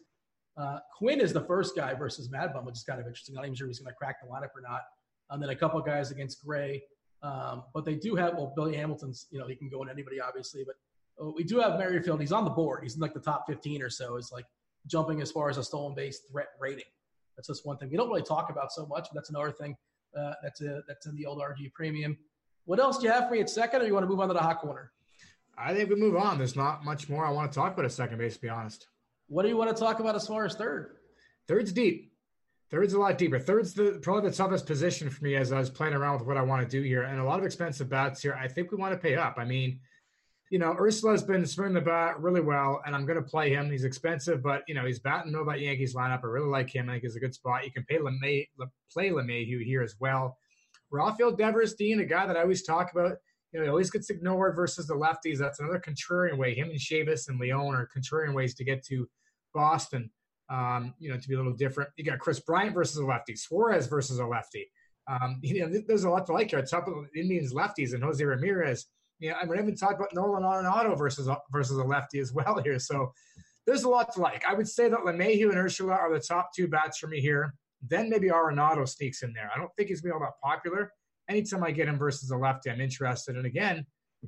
[0.56, 3.34] Uh, Quinn is the first guy versus Mad Bum, which is kind of interesting.
[3.34, 4.82] I'm not even sure if he's going to crack the lineup or not.
[5.30, 6.82] And then a couple guys against Gray.
[7.22, 10.20] Um, but they do have, well, Billy Hamilton's, you know, he can go in anybody,
[10.20, 10.64] obviously.
[10.66, 12.20] But uh, we do have Merrifield.
[12.20, 12.80] He's on the board.
[12.82, 14.16] He's in like the top 15 or so.
[14.16, 14.44] Is like
[14.86, 16.84] jumping as far as a stolen base threat rating.
[17.36, 19.76] That's just one thing we don't really talk about so much, but that's another thing
[20.16, 22.16] uh, that's a, that's in the old RG premium.
[22.64, 24.28] What else do you have for me at second, or you want to move on
[24.28, 24.92] to the hot corner?
[25.56, 26.38] I think we move on.
[26.38, 28.86] There's not much more I want to talk about at second base, to be honest.
[29.28, 30.96] What do you want to talk about as far as third?
[31.48, 32.12] Third's deep.
[32.70, 33.38] Third's a lot deeper.
[33.38, 36.38] Third's the probably the toughest position for me as I was playing around with what
[36.38, 38.34] I want to do here, and a lot of expensive bats here.
[38.34, 39.34] I think we want to pay up.
[39.36, 39.80] I mean,
[40.52, 43.70] you know, Urshela's been swinging the bat really well, and I'm going to play him.
[43.70, 46.22] He's expensive, but you know, he's batting middle that Yankees lineup.
[46.22, 46.90] I really like him.
[46.90, 47.64] I think he's a good spot.
[47.64, 48.48] You can pay LeMay,
[48.92, 50.36] play LeMahieu here as well.
[50.90, 53.16] Rafael Devers, Dean, a guy that I always talk about.
[53.50, 55.38] You know, he always gets ignored versus the lefties.
[55.38, 56.54] That's another contrarian way.
[56.54, 59.08] Him and Chavis and Leon are contrarian ways to get to
[59.54, 60.10] Boston.
[60.50, 61.88] Um, you know, to be a little different.
[61.96, 64.70] You got Kris Bryant versus a lefty, Suarez versus a lefty.
[65.08, 66.60] Um, you know, there's a lot to like here.
[66.60, 68.88] Top of Indians lefties and Jose Ramirez
[69.30, 72.60] know, I mean, I've even talked about Nolan Arenado versus versus a lefty as well
[72.62, 72.78] here.
[72.78, 73.12] So
[73.66, 74.44] there's a lot to like.
[74.44, 77.54] I would say that LeMahieu and Urshela are the top two bats for me here.
[77.88, 79.50] Then maybe Arenado sneaks in there.
[79.54, 80.92] I don't think he's going to be all that popular.
[81.28, 83.36] Anytime I get him versus a lefty, I'm interested.
[83.36, 83.86] And again,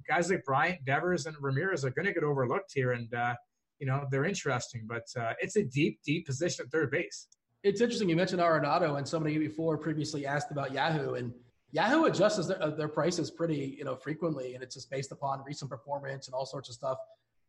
[0.08, 3.34] guys like Bryant, Devers, and Ramirez are going to get overlooked here, and uh,
[3.78, 4.86] you know they're interesting.
[4.86, 7.28] But uh, it's a deep, deep position at third base.
[7.62, 11.32] It's interesting you mentioned Arenado, and somebody before previously asked about Yahoo, and
[11.74, 15.68] Yahoo adjusts their, their prices pretty, you know, frequently, and it's just based upon recent
[15.68, 16.98] performance and all sorts of stuff.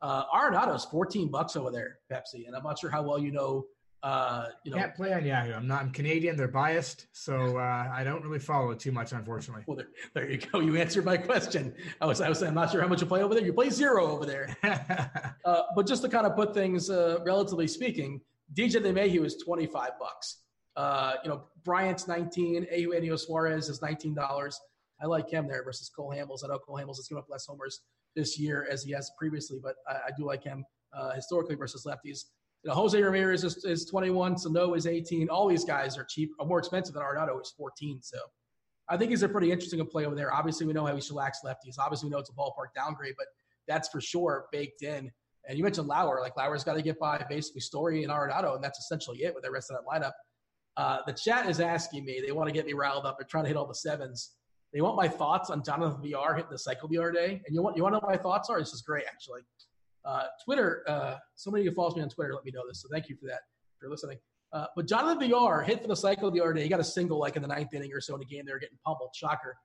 [0.02, 3.66] Uh, Arenado's 14 bucks over there, Pepsi, and I'm not sure how well you know.
[4.02, 5.54] Uh, you know, can't play on Yahoo.
[5.54, 5.82] I'm not.
[5.82, 6.36] I'm Canadian.
[6.36, 9.64] They're biased, so uh, I don't really follow it too much, unfortunately.
[9.68, 10.60] Well, there, there you go.
[10.60, 11.74] You answered my question.
[12.02, 13.44] I was, I was, I'm not sure how much you play over there.
[13.44, 14.56] You play zero over there.
[15.46, 18.22] uh, but just to kind of put things, uh, relatively speaking,
[18.54, 20.45] DJ LeMahieu is 25 bucks.
[20.76, 24.56] Uh, you know, Bryant's 19, Eugenio Suarez is $19.
[25.02, 26.44] I like him there versus Cole Hamels.
[26.44, 27.82] I know Cole Hamels has given up less homers
[28.16, 31.86] this year as he has previously, but I, I do like him uh, historically versus
[31.86, 32.26] lefties.
[32.64, 35.30] You know, Jose Ramirez is, is 21, Sano is 18.
[35.30, 38.00] All these guys are cheap, are more expensive than Arenado, is 14.
[38.02, 38.18] So
[38.90, 40.34] I think he's a pretty interesting play over there.
[40.34, 41.78] Obviously, we know how he shellacks lefties.
[41.80, 43.28] Obviously, we know it's a ballpark downgrade, but
[43.68, 45.12] that's for sure baked in.
[45.48, 46.22] And you mentioned Lauer.
[46.22, 49.44] Like Lauer's got to get by basically Story and Arenado, and that's essentially it with
[49.44, 50.14] the rest of that lineup.
[50.78, 53.18] Uh, the chat is asking me, they want to get me riled up.
[53.18, 54.32] They're trying to hit all the sevens.
[54.74, 57.42] They want my thoughts on Jonathan Villar hitting the cycle the other day.
[57.46, 58.60] And you want, you want to know what my thoughts are?
[58.60, 59.42] This is great, actually.
[60.04, 62.82] Uh, Twitter, uh, somebody who follows me on Twitter let me know this.
[62.82, 63.40] So thank you for that,
[63.76, 64.18] if you're listening.
[64.52, 66.64] Uh, but Jonathan Villar hit for the cycle the other day.
[66.64, 68.44] He got a single like in the ninth inning or so in a game.
[68.46, 69.12] They were getting pummeled.
[69.16, 69.56] Shocker.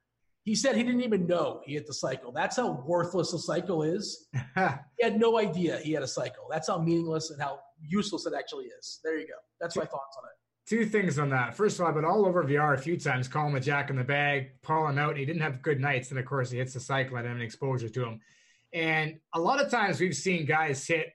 [0.44, 2.32] He said he didn't even know he hit the cycle.
[2.32, 4.28] That's how worthless a cycle is.
[4.32, 6.46] he had no idea he had a cycle.
[6.50, 9.00] That's how meaningless and how useless it actually is.
[9.04, 9.34] There you go.
[9.60, 11.56] That's my thoughts on it two things on that.
[11.56, 13.90] First of all, I've been all over Villar a few times, call him a jack
[13.90, 15.10] in the bag, call him out.
[15.10, 16.10] And he didn't have good nights.
[16.10, 17.16] And of course, he hits the cycle.
[17.16, 18.20] I didn't have an exposure to him.
[18.72, 21.12] And a lot of times we've seen guys hit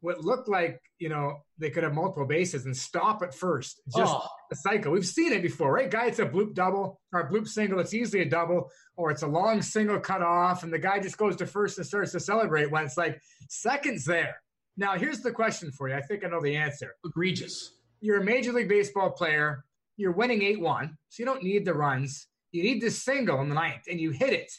[0.00, 3.80] what looked like, you know, they could have multiple bases and stop at first.
[3.96, 4.26] Just oh.
[4.52, 4.92] a cycle.
[4.92, 5.90] We've seen it before, right?
[5.90, 7.80] Guy, it's a bloop double or a bloop single.
[7.80, 10.62] It's usually a double or it's a long single cut off.
[10.62, 13.18] And the guy just goes to first and starts to celebrate when it's like
[13.48, 14.36] seconds there.
[14.76, 15.94] Now, here's the question for you.
[15.94, 16.96] I think I know the answer.
[17.04, 17.73] Egregious
[18.04, 19.64] you're a Major League Baseball player.
[19.96, 22.26] You're winning 8 1, so you don't need the runs.
[22.52, 24.52] You need this single in the ninth, and you hit it.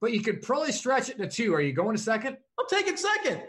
[0.00, 1.52] But you could probably stretch it to two.
[1.52, 2.38] Are you going to second?
[2.58, 3.42] I'm taking second.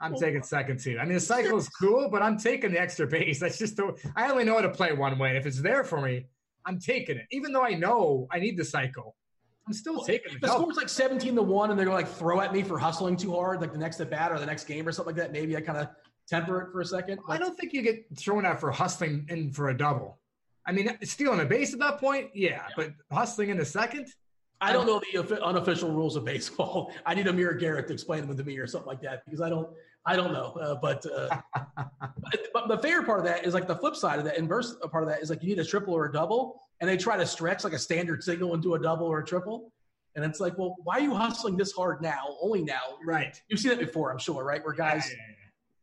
[0.00, 0.98] I'm taking second too.
[0.98, 3.40] I mean, the cycle is cool, but I'm taking the extra base.
[3.40, 3.92] That's just the.
[4.16, 5.28] I only know how to play one way.
[5.28, 6.26] And if it's there for me,
[6.64, 9.14] I'm taking it, even though I know I need the cycle.
[9.66, 10.40] I'm still well, taking it.
[10.40, 12.78] The score's like 17 to one, and they're going to like throw at me for
[12.78, 15.22] hustling too hard, like the next at bat or the next game or something like
[15.22, 15.32] that.
[15.32, 15.88] Maybe I kind of
[16.28, 17.20] temper it for a second.
[17.28, 20.18] I don't think you get thrown out for hustling in for a double.
[20.66, 22.66] I mean, stealing a base at that point, yeah, yeah.
[22.76, 24.08] but hustling in the second.
[24.60, 26.92] I don't know the unofficial rules of baseball.
[27.06, 29.48] I need Amir Garrett to explain them to me or something like that because I
[29.48, 29.68] don't.
[30.08, 30.52] I don't know.
[30.60, 31.40] Uh, but, uh,
[32.54, 34.38] but the favorite part of that is like the flip side of that.
[34.38, 36.96] Inverse part of that is like you need a triple or a double, and they
[36.96, 39.72] try to stretch like a standard signal into a double or a triple.
[40.14, 42.36] And it's like, well, why are you hustling this hard now?
[42.40, 43.40] Only now, right?
[43.48, 44.64] You've seen it before, I'm sure, right?
[44.64, 45.10] Where guys.
[45.10, 45.34] Yeah, yeah,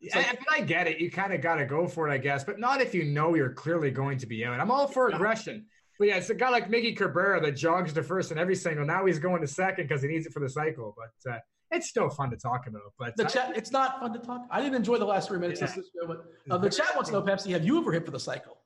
[0.04, 0.32] yeah.
[0.50, 0.98] I, I, get it.
[0.98, 3.34] You kind of got to go for it, I guess, but not if you know
[3.34, 4.60] you're clearly going to be out.
[4.60, 5.66] I'm all for aggression.
[5.98, 8.84] But yeah, it's a guy like Miggy Cabrera that jogs to first in every single.
[8.84, 10.96] Now he's going to second because he needs it for the cycle.
[10.96, 11.38] But uh,
[11.70, 12.82] it's still fun to talk about.
[12.98, 14.46] But the chat, it's not fun to talk.
[14.50, 15.68] I didn't enjoy the last three minutes yeah.
[15.68, 16.06] of this show.
[16.06, 18.58] But uh, the chat wants to know, Pepsi, have you ever hit for the cycle?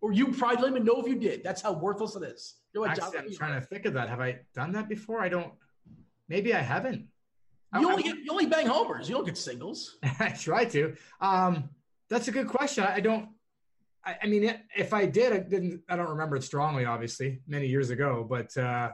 [0.00, 1.44] Or you probably don't even know if you did.
[1.44, 2.56] That's how worthless it is.
[2.84, 4.08] Actually, I'm trying to think of that.
[4.08, 5.20] Have I done that before?
[5.20, 5.52] I don't.
[6.28, 7.06] Maybe I haven't.
[7.78, 9.08] You only, get, you only bang homers.
[9.08, 9.96] You don't get singles.
[10.20, 10.94] I try to.
[11.20, 11.70] Um,
[12.10, 12.84] that's a good question.
[12.84, 13.28] I don't.
[14.04, 15.80] I, I, mean, if I did, I didn't.
[15.88, 16.84] I don't remember it strongly.
[16.84, 18.26] Obviously, many years ago.
[18.28, 18.90] But uh,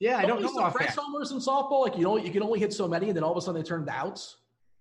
[0.00, 0.70] yeah, I don't know.
[0.70, 3.24] Press homers in softball, like you know, you can only hit so many, and then
[3.24, 4.36] all of a sudden they turn to outs.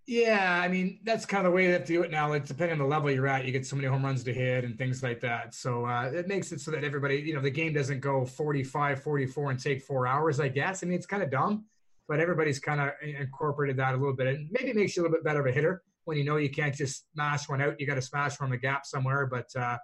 [0.08, 2.30] Yeah, I mean that's kind of the way they have to do it now.
[2.30, 4.64] Like depending on the level you're at, you get so many home runs to hit
[4.64, 5.53] and things like that.
[5.53, 9.03] So uh, it makes it so that everybody, you know, the game doesn't go 45,
[9.03, 10.39] 44 and take four hours.
[10.39, 10.82] I guess.
[10.82, 11.66] I mean, it's kind of dumb,
[12.08, 15.18] but everybody's kind of incorporated that a little bit, and maybe makes you a little
[15.18, 17.80] bit better of a hitter when you know you can't just smash one out.
[17.80, 19.26] You got to smash from a gap somewhere.
[19.26, 19.78] But uh,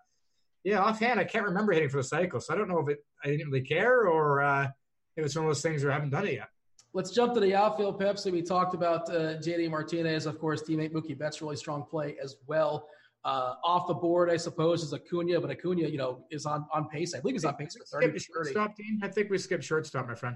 [0.64, 3.00] yeah, offhand, I can't remember hitting for the cycle, so I don't know if it
[3.24, 4.42] I didn't really care or.
[4.42, 4.68] Uh,
[5.16, 6.50] it was one of those things where I haven't done it yet.
[6.94, 8.32] Let's jump to the outfield, Pepsi.
[8.32, 12.38] We talked about uh, JD Martinez, of course, teammate Mookie Betts, really strong play as
[12.48, 12.88] well.
[13.26, 16.90] Uh, off the board, I suppose, is Acuna, but Acuna, you know, is on, on
[16.90, 17.16] pace.
[17.16, 19.00] I believe he's on pace for 30 shortstop team.
[19.02, 20.36] I think we skipped shortstop, my friend.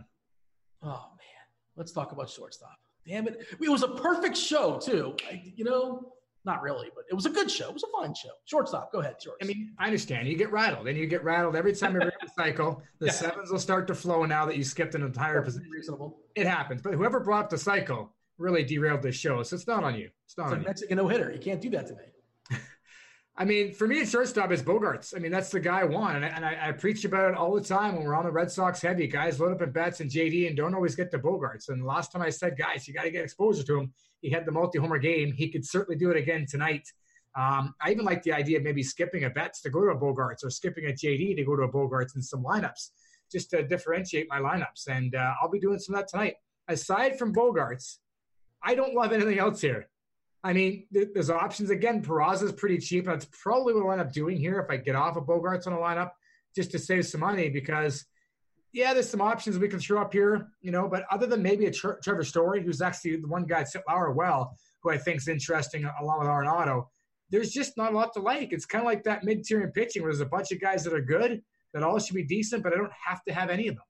[0.81, 1.36] Oh, man.
[1.78, 2.78] Let's talk about shortstop.
[3.07, 3.47] Damn it.
[3.61, 5.15] It was a perfect show, too.
[5.30, 6.11] I, you know,
[6.43, 7.69] not really, but it was a good show.
[7.69, 8.32] It was a fine show.
[8.45, 9.38] Shortstop, go ahead, George.
[9.41, 10.28] I mean, I understand.
[10.28, 12.82] You get rattled, and you get rattled every time the cycle.
[12.99, 13.11] The yeah.
[13.11, 15.69] sevens will start to flow now that you skipped an entire position.
[15.69, 16.17] Reasonable.
[16.36, 16.82] It happens.
[16.82, 19.43] But whoever brought up the cycle really derailed this show.
[19.43, 20.09] So it's not on you.
[20.25, 21.32] It's not it's on a Mexican no hitter.
[21.32, 22.03] You can't do that to me.
[23.39, 25.15] I mean, for me, a shortstop is Bogaerts.
[25.15, 26.15] I mean, that's the guy I want.
[26.15, 28.31] And, I, and I, I, preach about it all the time when we're on the
[28.31, 29.05] Red Sox heavy.
[29.05, 31.69] Guys load up at Betts and JD and don't always get to Bogaerts.
[31.69, 33.93] And the last time I said, guys, you got to get exposure to him.
[34.21, 35.31] He had the multi homer game.
[35.33, 36.91] He could certainly do it again tonight.
[37.38, 39.95] Um, I even like the idea of maybe skipping a Betts to go to a
[39.95, 42.89] Bogaerts or skipping a JD to go to a Bogaerts in some lineups
[43.31, 44.88] just to differentiate my lineups.
[44.88, 46.38] And uh, I'll be doing some of that tonight.
[46.67, 47.97] Aside from Bogaerts,
[48.63, 49.89] I don't love anything else here.
[50.47, 51.71] I mean, th- there's options.
[51.71, 53.05] Again, Peraza is pretty cheap.
[53.05, 55.67] And that's probably what I'll end up doing here if I get off of Bogaerts
[55.67, 56.11] on a lineup
[56.55, 58.05] just to save some money because,
[58.71, 61.65] yeah, there's some options we can throw up here, you know, but other than maybe
[61.65, 65.17] a Tre- Trevor Story, who's actually the one guy at Lauer well, who I think
[65.17, 66.85] is interesting along with Arenado,
[67.29, 68.53] there's just not a lot to like.
[68.53, 70.85] It's kind of like that mid tier in pitching where there's a bunch of guys
[70.85, 71.41] that are good
[71.73, 73.83] that all should be decent, but I don't have to have any of them.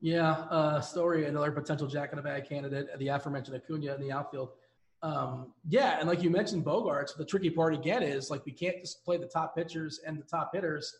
[0.00, 4.10] Yeah, uh, Story, another potential Jack in the Bag candidate, the aforementioned Acuna in the
[4.10, 4.54] outfield.
[5.02, 7.16] Um, yeah, and like you mentioned, Bogaerts.
[7.16, 10.24] The tricky part again is like we can't just play the top pitchers and the
[10.24, 10.94] top hitters.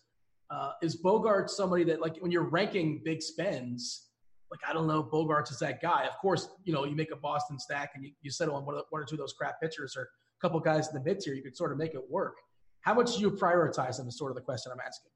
[0.50, 4.08] Uh, is Bogaerts somebody that like when you're ranking big spends?
[4.50, 6.04] Like I don't know, Bogaerts is that guy.
[6.04, 8.74] Of course, you know you make a Boston stack and you, you settle on one,
[8.90, 10.06] one or two of those crap pitchers or a
[10.40, 12.34] couple guys in the mid tier, you could sort of make it work.
[12.80, 15.11] How much do you prioritize them is sort of the question I'm asking.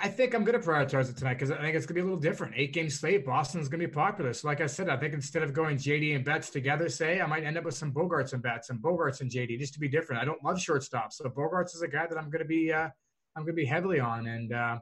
[0.00, 2.00] I think I'm going to prioritize it tonight because I think it's going to be
[2.00, 2.54] a little different.
[2.56, 4.32] Eight game slate, Boston's going to be popular.
[4.32, 7.26] So, like I said, I think instead of going JD and Betts together, say I
[7.26, 9.88] might end up with some Bogaerts and Betts and Bogaerts and JD just to be
[9.88, 10.20] different.
[10.20, 12.88] I don't love shortstops, so Bogaerts is a guy that I'm going to be uh,
[13.36, 14.78] I'm going to be heavily on, and uh,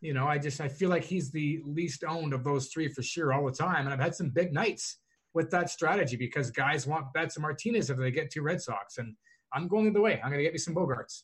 [0.00, 3.02] you know, I just I feel like he's the least owned of those three for
[3.02, 3.84] sure all the time.
[3.84, 4.98] And I've had some big nights
[5.34, 8.98] with that strategy because guys want Betts and Martinez if they get two Red Sox.
[8.98, 9.14] And
[9.52, 10.14] I'm going the way.
[10.14, 11.22] I'm going to get me some Bogaerts.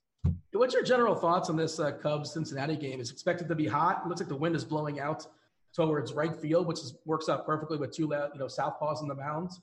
[0.52, 3.00] What's your general thoughts on this uh, Cubs Cincinnati game?
[3.00, 4.02] Is expected to be hot.
[4.04, 5.26] It looks like the wind is blowing out
[5.74, 9.14] towards right field, which is, works out perfectly with two you know southpaws in the
[9.14, 9.60] mounds.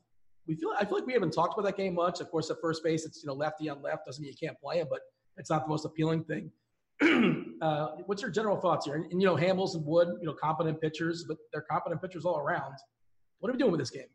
[0.48, 2.20] We feel I feel like we haven't talked about that game much.
[2.20, 4.60] Of course, at first base, it's you know lefty on left doesn't mean you can't
[4.60, 5.00] play him, but
[5.38, 6.52] it's not the most appealing thing.
[7.62, 8.96] uh, what's your general thoughts here?
[8.96, 12.24] And, and, you know, Hamels and Wood, you know, competent pitchers, but they're competent pitchers
[12.24, 12.76] all around.
[13.40, 14.06] What are we doing with this game?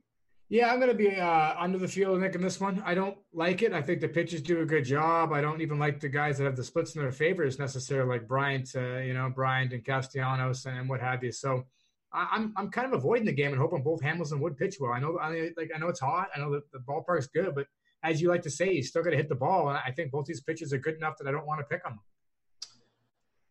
[0.51, 2.83] Yeah, I'm going to be uh, under the field, Nick, in this one.
[2.87, 3.75] I don't like it.
[3.75, 5.31] I think the pitchers do a good job.
[5.31, 8.27] I don't even like the guys that have the splits in their favors necessarily, like
[8.27, 11.33] Bryant, uh, you know, Bryant and Castellanos and what have you.
[11.33, 11.67] So
[12.15, 14.77] I, am I'm kind of avoiding the game and hoping both Hamels and Wood pitch
[14.81, 14.93] well.
[14.93, 16.29] I know, I like, I know it's hot.
[16.35, 17.67] I know that the ballpark's good, but
[18.03, 19.69] as you like to say, you still got to hit the ball.
[19.69, 21.85] And I think both these pitchers are good enough that I don't want to pick
[21.85, 22.01] them.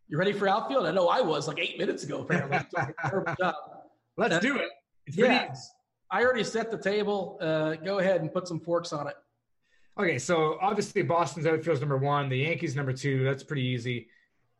[0.08, 0.88] You ready for outfield?
[0.88, 2.22] I know I was like eight minutes ago.
[2.22, 2.60] Apparently,
[4.18, 4.70] let's do it.
[5.06, 5.54] It's yeah,
[6.10, 7.38] I already set the table.
[7.42, 9.16] Uh, go ahead and put some forks on it.
[10.00, 13.24] Okay, so obviously Boston's outfield's number one, the Yankees number two.
[13.24, 14.08] That's pretty easy.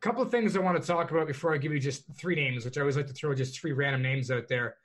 [0.00, 2.64] couple of things I want to talk about before I give you just three names,
[2.64, 4.76] which I always like to throw just three random names out there.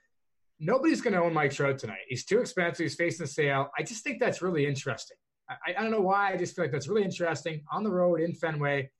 [0.60, 2.06] Nobody's going to own Mike Trout tonight.
[2.08, 2.84] He's too expensive.
[2.84, 3.70] He's facing the sale.
[3.76, 5.16] I just think that's really interesting.
[5.48, 6.32] I, I don't know why.
[6.32, 8.90] I just feel like that's really interesting on the road in Fenway.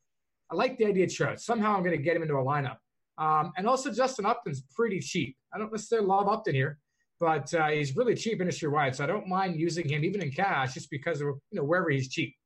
[0.50, 1.40] I like the idea of Trout.
[1.40, 2.78] Somehow I'm going to get him into a lineup.
[3.16, 5.36] Um, and also Justin Upton's pretty cheap.
[5.54, 6.78] I don't necessarily love Upton here,
[7.25, 8.95] but uh, he's really cheap industry wide.
[8.95, 11.89] So I don't mind using him even in cash just because of you know wherever
[11.89, 12.37] he's cheap.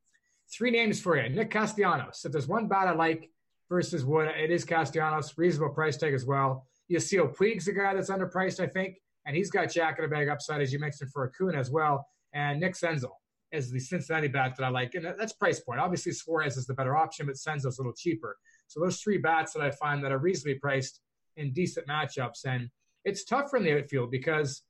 [0.57, 2.24] Three names for you: Nick Castellanos.
[2.24, 3.29] If there's one bat I like
[3.68, 5.37] versus Wood, it is Castellanos.
[5.37, 6.64] Reasonable price tag as well.
[6.89, 10.29] Yasiel Puig's the guy that's underpriced, I think, and he's got jack in a bag
[10.29, 12.07] upside as you mentioned for Acuna as well.
[12.33, 13.16] And Nick Senzel
[13.51, 15.81] is the Cincinnati bat that I like, and that's price point.
[15.81, 18.37] Obviously, Suarez is the better option, but Senzel's a little cheaper.
[18.68, 21.01] So those three bats that I find that are reasonably priced
[21.37, 22.70] in decent matchups, and
[23.05, 24.62] it's tough in the outfield because,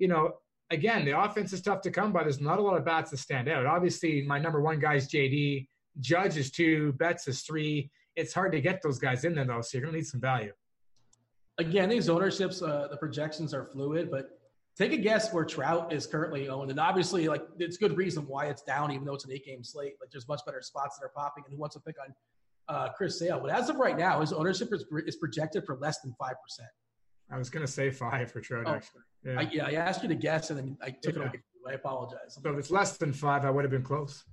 [0.00, 0.32] you know,
[0.70, 2.22] again, the offense is tough to come by.
[2.22, 3.66] There's not a lot of bats that stand out.
[3.66, 5.68] Obviously, my number one guy is JD.
[6.00, 6.92] Judge is two.
[6.94, 7.90] Betts is three.
[8.16, 10.52] It's hard to get those guys in there though, so you're gonna need some value.
[11.58, 14.40] Again, these ownerships, uh, the projections are fluid, but
[14.76, 16.70] take a guess where Trout is currently owned.
[16.70, 19.62] And obviously, like it's good reason why it's down, even though it's an eight game
[19.62, 19.94] slate.
[20.00, 21.44] Like there's much better spots that are popping.
[21.44, 22.14] And who wants to pick on
[22.74, 23.40] uh, Chris Sale?
[23.40, 26.70] But as of right now, his ownership is, is projected for less than five percent.
[27.32, 28.64] I was going to say five for Trout.
[28.66, 29.38] Oh, actually, yeah.
[29.38, 29.66] I, yeah.
[29.66, 31.22] I asked you to guess, and then I took yeah.
[31.22, 31.40] it away.
[31.68, 32.38] I apologize.
[32.42, 34.24] So if it's less than five, I would have been close.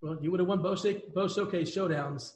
[0.00, 0.84] Well, you would have won both,
[1.14, 2.32] both showcase showdowns.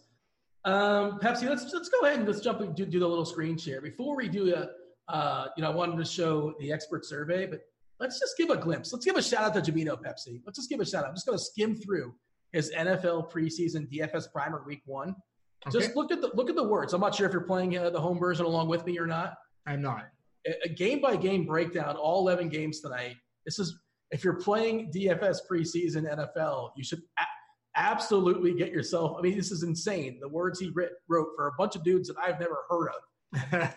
[0.64, 3.57] Um, Pepsi, let's let's go ahead and let's jump and do, do the little screen
[3.57, 4.68] share before we do a.
[5.09, 7.61] Uh, you know, I wanted to show the expert survey, but
[8.00, 8.92] let's just give a glimpse.
[8.92, 10.40] Let's give a shout out to Jamino Pepsi.
[10.44, 11.11] Let's just give a shout out.
[11.11, 12.12] I'm just going to skim through
[12.52, 15.14] his NFL preseason DFS primer week one.
[15.68, 15.78] Okay.
[15.78, 16.92] Just look at the look at the words.
[16.92, 19.34] I'm not sure if you're playing uh, the home version along with me or not.
[19.66, 20.08] I'm not.
[20.64, 23.16] A, game by game breakdown, all 11 games tonight.
[23.44, 23.78] This is
[24.10, 29.16] if you're playing DFS preseason NFL, you should a- absolutely get yourself.
[29.18, 30.18] I mean, this is insane.
[30.20, 33.74] The words he writ, wrote for a bunch of dudes that I've never heard of.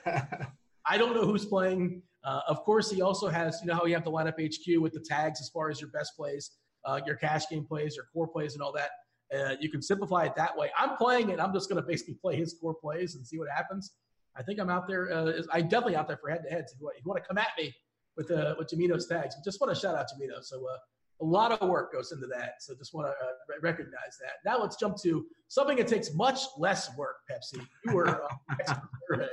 [0.85, 3.93] I don't know who's playing uh, of course, he also has, you know, how you
[3.93, 6.51] have the lineup HQ with the tags as far as your best plays,
[6.85, 8.89] uh, your cash game plays, your core plays, and all that.
[9.33, 10.69] Uh, you can simplify it that way.
[10.77, 11.39] I'm playing it.
[11.39, 13.93] I'm just going to basically play his core plays and see what happens.
[14.39, 15.11] I think I'm out there.
[15.11, 16.65] Uh, I'm definitely out there for head to head.
[16.67, 17.75] If you want to come at me
[18.15, 20.41] with uh, with Jamino's tags, just want to shout out Jamino.
[20.41, 20.77] So uh,
[21.21, 22.61] a lot of work goes into that.
[22.61, 24.49] So just want to uh, recognize that.
[24.49, 27.17] Now let's jump to something that takes much less work.
[27.29, 29.17] Pepsi, you were uh,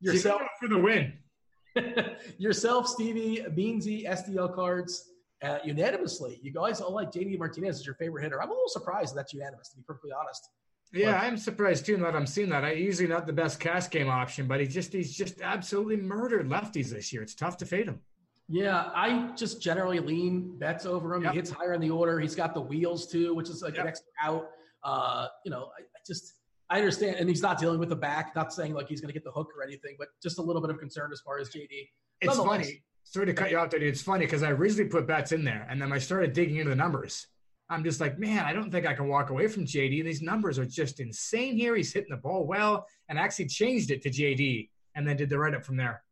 [0.00, 1.14] yourself for the win.
[2.38, 5.10] Yourself, Stevie, Beansy, SDL cards,
[5.42, 6.38] uh, unanimously.
[6.40, 8.40] You guys all like JD Martinez as your favorite hitter.
[8.40, 10.48] I'm a little surprised that's unanimous, to be perfectly honest.
[10.92, 12.64] Yeah, but, I'm surprised too that I'm seeing that.
[12.64, 16.48] I usually not the best cast game option, but he just he's just absolutely murdered
[16.48, 17.22] lefties this year.
[17.22, 18.00] It's tough to fade him.
[18.48, 21.24] Yeah, I just generally lean Betts over him.
[21.24, 21.32] Yep.
[21.32, 22.20] He hits higher in the order.
[22.20, 23.84] He's got the wheels too, which is like yep.
[23.84, 24.50] an extra out.
[24.82, 26.34] Uh, you know, I, I just
[26.70, 28.34] I understand, and he's not dealing with the back.
[28.36, 30.60] Not saying like he's going to get the hook or anything, but just a little
[30.60, 31.88] bit of concern as far as JD.
[32.20, 32.82] It's funny.
[33.04, 33.82] Sorry to cut you off, dude.
[33.82, 36.70] It's funny because I originally put Betts in there, and then I started digging into
[36.70, 37.26] the numbers.
[37.70, 40.04] I'm just like, man, I don't think I can walk away from JD.
[40.04, 41.74] These numbers are just insane here.
[41.74, 45.38] He's hitting the ball well, and actually changed it to JD, and then did the
[45.38, 46.02] write up from there.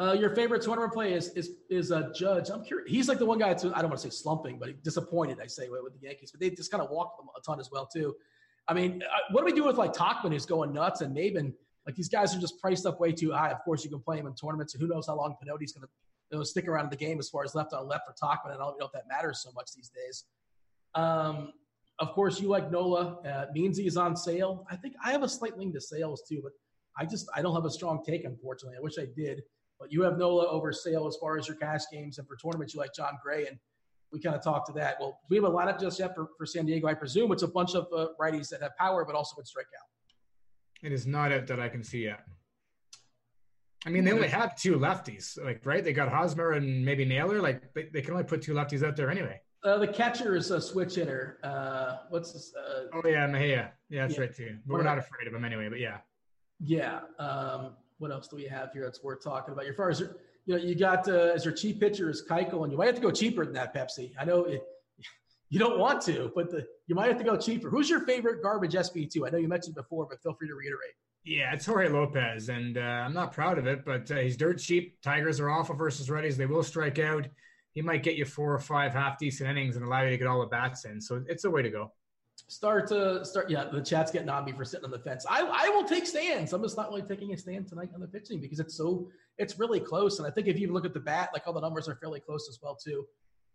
[0.00, 2.50] Uh, your favorite tournament play is is is a Judge.
[2.50, 2.90] I'm curious.
[2.90, 3.52] He's like the one guy.
[3.52, 5.38] To, I don't want to say slumping, but disappointed.
[5.42, 7.70] I say with, the Yankees, but they just kind of walked them a ton as
[7.70, 8.14] well too.
[8.68, 11.52] I mean, uh, what do we do with like Tauchman who's going nuts and Maybin?
[11.84, 13.50] Like these guys are just priced up way too high.
[13.50, 14.72] Of course, you can play them in tournaments.
[14.74, 15.88] Who knows how long Pannone's going to
[16.30, 18.38] you know, stick around in the game as far as left on left for.
[18.44, 20.24] And I don't know if that matters so much these days.
[20.94, 21.52] Um,
[21.98, 23.18] of course, you like Nola.
[23.24, 24.66] Uh, Meansy is on sale.
[24.70, 26.52] I think I have a slight lean to sales too, but
[26.96, 28.76] I just I don't have a strong take, unfortunately.
[28.76, 29.42] I wish I did.
[29.80, 32.74] But you have Nola over Sale as far as your cash games, and for tournaments,
[32.74, 33.46] you like Jon Gray.
[33.46, 33.56] And
[34.12, 34.96] we kind of talked to that.
[34.98, 36.88] Well, we have a lineup just yet for, for San Diego.
[36.88, 39.66] I presume it's a bunch of uh, righties that have power, but also would strike
[39.66, 40.86] out.
[40.86, 42.20] It is not out that I can see yet.
[43.86, 45.84] I mean, they only have two lefties, like right?
[45.84, 47.40] They got Hosmer and maybe Naylor.
[47.40, 49.40] Like they, they can only put two lefties out there anyway.
[49.64, 51.38] Uh, the catcher is a switch hitter.
[51.42, 52.52] Uh, what's this?
[52.54, 53.72] Uh, oh yeah, Mejia.
[53.88, 54.20] Yeah, that's yeah.
[54.20, 54.56] right too.
[54.66, 55.68] But we're not afraid of him anyway.
[55.68, 55.98] But yeah.
[56.60, 57.00] Yeah.
[57.18, 59.64] Um, what else do we have here that's worth talking about?
[59.64, 60.08] Your far as you
[60.46, 63.00] know, you got uh, as your cheap pitcher is Keuchel, and you might have to
[63.00, 64.12] go cheaper than that, Pepsi.
[64.18, 64.62] I know it,
[65.50, 67.68] you don't want to, but the, you might have to go cheaper.
[67.68, 69.26] Who's your favorite garbage SP2?
[69.26, 70.94] I know you mentioned before, but feel free to reiterate.
[71.24, 74.58] Yeah, it's Jorge Lopez, and uh, I'm not proud of it, but uh, he's dirt
[74.58, 75.02] cheap.
[75.02, 76.36] Tigers are awful versus Reddies.
[76.36, 77.26] They will strike out.
[77.78, 80.26] He might get you four or five half decent innings and allow you to get
[80.26, 81.00] all the bats in.
[81.00, 81.92] So it's a way to go.
[82.48, 83.48] start to start.
[83.48, 85.24] Yeah, the chat's getting on me for sitting on the fence.
[85.30, 86.52] I, I will take stands.
[86.52, 89.60] I'm just not really taking a stand tonight on the pitching because it's so it's
[89.60, 90.18] really close.
[90.18, 92.18] And I think if you look at the bat, like all the numbers are fairly
[92.18, 93.06] close as well too.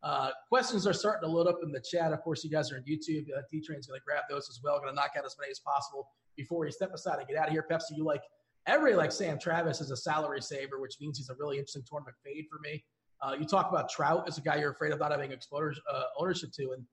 [0.04, 2.14] Uh, questions are starting to load up in the chat.
[2.14, 3.26] Of course, you guys are on YouTube.
[3.38, 4.80] Uh, D Train's going to grab those as well.
[4.80, 6.08] Going to knock out as many as possible
[6.38, 7.66] before we step aside and get out of here.
[7.70, 8.24] Pepsi, you like
[8.68, 12.16] every like Sam Travis is a salary saver, which means he's a really interesting tournament
[12.24, 12.86] fade for me.
[13.24, 16.04] Uh, you talk about Trout as a guy you're afraid of not having exposure, uh,
[16.18, 16.84] ownership to, and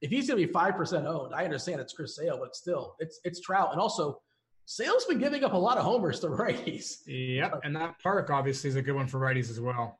[0.00, 2.94] if he's going to be five percent owned, I understand it's Chris Sale, but still,
[3.00, 4.20] it's it's Trout, and also
[4.66, 6.98] Sale's been giving up a lot of homers to righties.
[7.06, 9.98] Yep, and that park obviously is a good one for righties as well.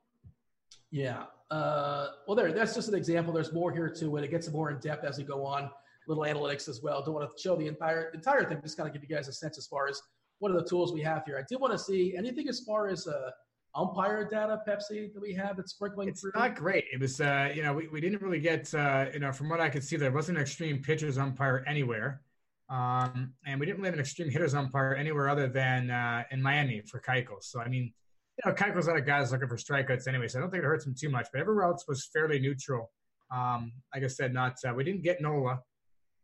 [0.90, 1.24] Yeah.
[1.50, 2.52] Uh, well, there.
[2.52, 3.32] That's just an example.
[3.32, 4.24] There's more here to it.
[4.24, 5.70] It gets more in depth as we go on.
[6.06, 7.02] Little analytics as well.
[7.02, 8.60] Don't want to show the entire entire thing.
[8.62, 10.00] Just kind of give you guys a sense as far as
[10.38, 11.36] what are the tools we have here.
[11.36, 13.30] I did want to see anything as far as uh,
[13.74, 16.32] umpire data, Pepsi, that we have that's sprinkling it's through?
[16.34, 16.84] not great.
[16.92, 19.60] It was, uh, you know, we, we didn't really get, uh, you know, from what
[19.60, 22.22] I could see, there wasn't an extreme pitchers umpire anywhere.
[22.68, 26.40] Um, and we didn't really have an extreme hitters umpire anywhere other than uh, in
[26.40, 27.42] Miami for Keuchel.
[27.42, 27.92] So, I mean,
[28.44, 30.62] you know, Keuchel's not a guy that's looking for strikeouts anyway, so I don't think
[30.62, 31.26] it hurts him too much.
[31.32, 32.90] But everywhere else was fairly neutral.
[33.32, 35.60] Um, like I said, not uh, we didn't get Nola,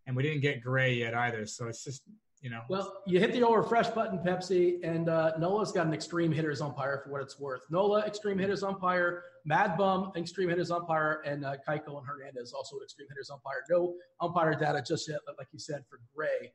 [0.06, 1.46] and we didn't get Gray yet either.
[1.46, 2.02] So it's just
[2.46, 2.62] you know.
[2.68, 6.60] Well, you hit the old refresh button, Pepsi, and uh, Nola's got an extreme hitters
[6.60, 7.62] umpire for what it's worth.
[7.70, 9.24] Nola, extreme hitters umpire.
[9.44, 13.64] Mad Bum, extreme hitters umpire, and uh, Keuchel and Hernandez also an extreme hitters umpire.
[13.68, 16.52] No umpire data just yet, but like you said, for Gray.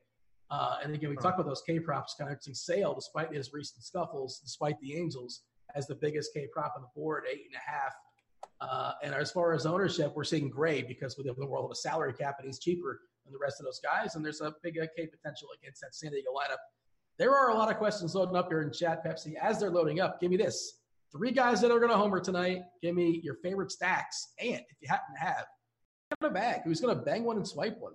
[0.50, 3.84] Uh, and again, we talked about those K props kind of Sale, despite his recent
[3.84, 5.42] scuffles, despite the Angels
[5.74, 7.92] as the biggest K prop on the board, eight and a half.
[8.62, 11.66] Uh, and as far as ownership, we're seeing Gray because we live in the world
[11.66, 13.00] of a salary cap and he's cheaper
[13.32, 14.14] the rest of those guys.
[14.14, 16.58] And there's a big K potential against that San Diego lineup.
[17.18, 19.34] There are a lot of questions loading up here in chat, Pepsi.
[19.40, 20.78] As they're loading up, give me this.
[21.12, 22.62] Three guys that are going to homer tonight.
[22.80, 24.32] Give me your favorite stacks.
[24.40, 25.44] And if you happen to have,
[26.22, 26.62] a bag.
[26.64, 27.92] Who's going to bang one and swipe one?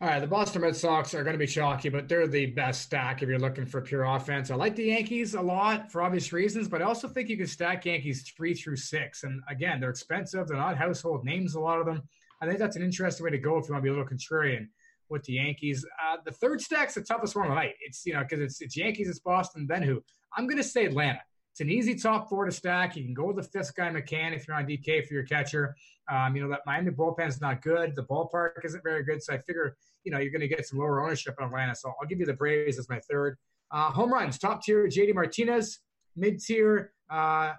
[0.00, 2.82] All right, the Boston Red Sox are going to be chalky, but they're the best
[2.82, 4.50] stack if you're looking for pure offense.
[4.50, 7.48] I like the Yankees a lot for obvious reasons, but I also think you can
[7.48, 9.24] stack Yankees three through six.
[9.24, 10.46] And again, they're expensive.
[10.46, 12.02] They're not household names, a lot of them.
[12.40, 14.06] I think that's an interesting way to go if you want to be a little
[14.06, 14.68] contrarian
[15.08, 15.84] with the Yankees.
[16.02, 17.74] Uh, the third stack's the toughest one tonight.
[17.80, 20.02] It's you know because it's it's Yankees, it's Boston, then who?
[20.36, 21.20] I'm going to say Atlanta.
[21.52, 22.96] It's an easy top four to stack.
[22.96, 25.74] You can go with the fifth guy McCann if you're on DK for your catcher.
[26.10, 27.96] Um, you know that Miami bullpen's not good.
[27.96, 30.78] The ballpark isn't very good, so I figure you know you're going to get some
[30.78, 31.74] lower ownership in Atlanta.
[31.74, 33.36] So I'll give you the Braves as my third.
[33.70, 35.80] Uh, home runs, top tier, JD Martinez,
[36.16, 37.52] mid tier, uh,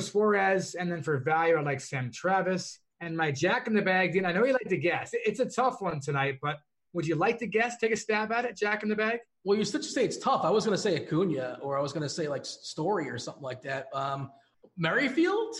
[0.00, 2.80] Suarez, and then for value, I like Sam Travis.
[3.00, 5.10] And my Jack in the Bag, Dean, I know you like to guess.
[5.12, 6.58] It's a tough one tonight, but
[6.92, 7.76] would you like to guess?
[7.76, 9.18] Take a stab at it, Jack in the Bag?
[9.44, 10.44] Well, you should say it's tough.
[10.44, 13.18] I was going to say Acuna, or I was going to say like Story or
[13.18, 13.88] something like that.
[13.92, 14.30] Um,
[14.76, 15.54] Merrifield?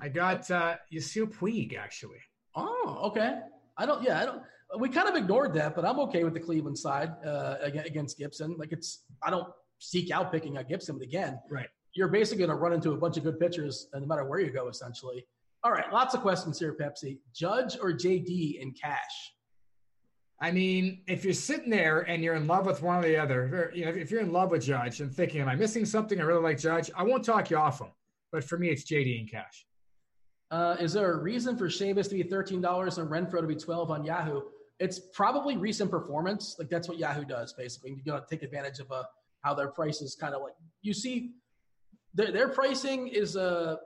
[0.00, 2.18] I got uh, Yasiel Puig, actually.
[2.56, 3.38] Oh, okay.
[3.76, 4.42] I don't, yeah, I don't,
[4.78, 8.56] we kind of ignored that, but I'm okay with the Cleveland side uh, against Gibson.
[8.58, 11.68] Like it's, I don't seek out picking out Gibson, but again, right.
[11.94, 14.40] You're basically going to run into a bunch of good pitchers, and no matter where
[14.40, 15.26] you go, essentially.
[15.64, 17.18] All right, lots of questions here, Pepsi.
[17.34, 19.32] Judge or JD in cash?
[20.40, 23.72] I mean, if you're sitting there and you're in love with one or the other,
[23.74, 26.20] you know, if you're in love with Judge and thinking, "Am I missing something?
[26.20, 27.88] I really like Judge." I won't talk you off him,
[28.30, 29.66] but for me, it's JD in cash.
[30.52, 33.56] Uh, is there a reason for Sheamus to be thirteen dollars and Renfroe to be
[33.56, 34.42] twelve on Yahoo?
[34.78, 36.54] It's probably recent performance.
[36.56, 37.90] Like that's what Yahoo does, basically.
[37.90, 39.02] You got to take advantage of uh,
[39.40, 41.32] how their price is kind of like you see.
[42.14, 43.76] Their, their pricing is uh,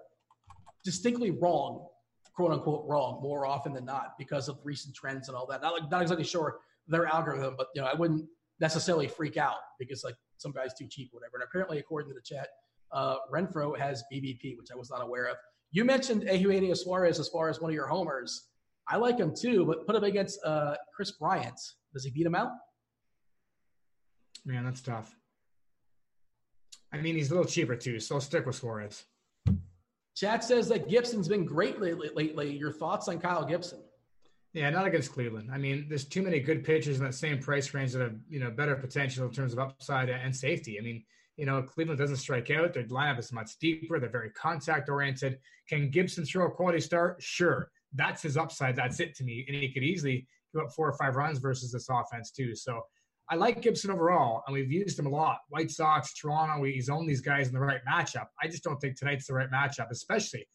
[0.84, 1.86] distinctly wrong,
[2.34, 5.62] quote unquote wrong, more often than not because of recent trends and all that.
[5.62, 8.26] Not like not exactly sure their algorithm, but you know I wouldn't
[8.60, 11.36] necessarily freak out because like some guy's too cheap, or whatever.
[11.36, 12.48] And apparently, according to the chat,
[12.92, 15.36] uh, Renfroe has BvP, which I was not aware of.
[15.70, 18.48] You mentioned Eugenio Suarez as far as one of your homers.
[18.88, 21.58] I like him too, but put him against uh, Kris Bryant.
[21.94, 22.50] Does he beat him out?
[24.44, 25.14] Man, that's tough.
[26.92, 29.04] I mean, he's a little cheaper too, so I'll stick with Suarez.
[30.14, 32.10] Chat says that Gibson's been great lately.
[32.14, 32.56] lately.
[32.56, 33.80] Your thoughts on Kyle Gibson?
[34.52, 35.50] Yeah, not against Cleveland.
[35.50, 38.38] I mean, there's too many good pitchers in that same price range that have you
[38.38, 40.78] know better potential in terms of upside and safety.
[40.78, 41.04] I mean,
[41.36, 42.74] you know, Cleveland doesn't strike out.
[42.74, 43.98] Their lineup is much deeper.
[43.98, 45.38] They're very contact oriented.
[45.68, 47.22] Can Gibson throw a quality start?
[47.22, 47.70] Sure.
[47.94, 48.76] That's his upside.
[48.76, 49.44] That's it to me.
[49.48, 52.54] And he could easily give up four or five runs versus this offense, too.
[52.54, 52.82] So
[53.28, 55.38] I like Gibson overall, and we've used him a lot.
[55.48, 58.26] White Sox, Toronto, he's owned these guys in the right matchup.
[58.42, 60.46] I just don't think tonight's the right matchup, especially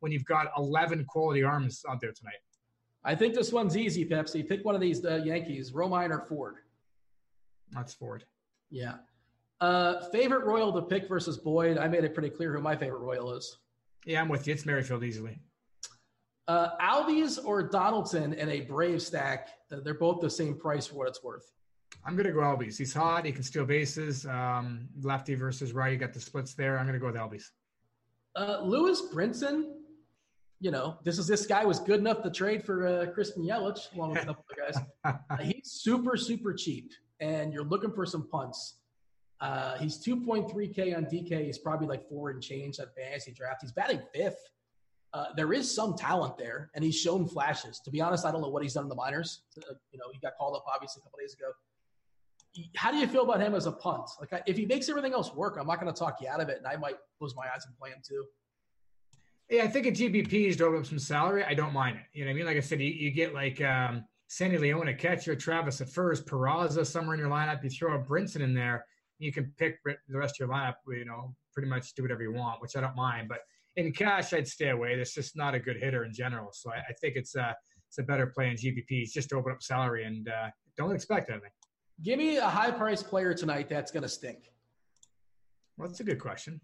[0.00, 2.34] when you've got 11 quality arms out there tonight.
[3.04, 4.46] I think this one's easy, Pepsi.
[4.46, 6.56] Pick one of these uh, Yankees, Romine or Ford.
[7.72, 8.24] That's Ford.
[8.70, 8.94] Yeah.
[9.60, 11.78] Uh, favorite Royal to pick versus Boyd.
[11.78, 13.58] I made it pretty clear who my favorite Royal is.
[14.04, 14.52] Yeah, I'm with you.
[14.52, 15.38] It's Merrifield easily.
[16.48, 19.48] Uh, Albies or Donaldson in a Brave stack?
[19.70, 21.52] They're both the same price for what it's worth.
[22.04, 22.78] I'm going to go Albies.
[22.78, 23.26] He's hot.
[23.26, 24.26] He can steal bases.
[24.26, 25.92] Um, lefty versus right.
[25.92, 26.78] You got the splits there.
[26.78, 27.50] I'm going to go with Albies.
[28.36, 29.72] Uh, Lewis Brinson,
[30.60, 33.92] you know, this is this guy was good enough to trade for uh, Christian Yelich
[33.94, 34.82] along with a couple of guys.
[35.30, 38.78] Uh, he's super super cheap, and you're looking for some punts.
[39.40, 41.44] Uh, he's 2.3K on DK.
[41.44, 43.58] He's probably like four and change at fantasy draft.
[43.60, 44.38] He's batting fifth.
[45.12, 47.80] Uh, there is some talent there, and he's shown flashes.
[47.84, 49.42] To be honest, I don't know what he's done in the minors.
[49.58, 51.52] Uh, you know, he got called up obviously a couple days ago.
[52.76, 54.08] How do you feel about him as a punt?
[54.20, 56.48] Like, if he makes everything else work, I'm not going to talk you out of
[56.48, 58.24] it, and I might close my eyes and play him too.
[59.48, 61.44] Yeah, I think a GPP is drove up some salary.
[61.44, 62.04] I don't mind it.
[62.12, 62.46] You know what I mean?
[62.46, 66.26] Like I said, you, you get like um, Sandy Leon at catcher, Travis at first,
[66.26, 67.62] Peraza somewhere in your lineup.
[67.62, 68.84] You throw a Brinson in there,
[69.18, 70.74] you can pick the rest of your lineup.
[70.88, 73.28] You know, pretty much do whatever you want, which I don't mind.
[73.28, 73.38] But
[73.76, 74.96] in cash, I'd stay away.
[74.96, 76.50] That's just not a good hitter in general.
[76.52, 77.54] So I, I think it's a
[77.88, 79.12] it's a better play in GPPs.
[79.12, 81.50] Just to open up salary and uh, don't expect anything.
[82.02, 84.50] Give me a high price player tonight that's going to stink.
[85.76, 86.60] Well, that's a good question.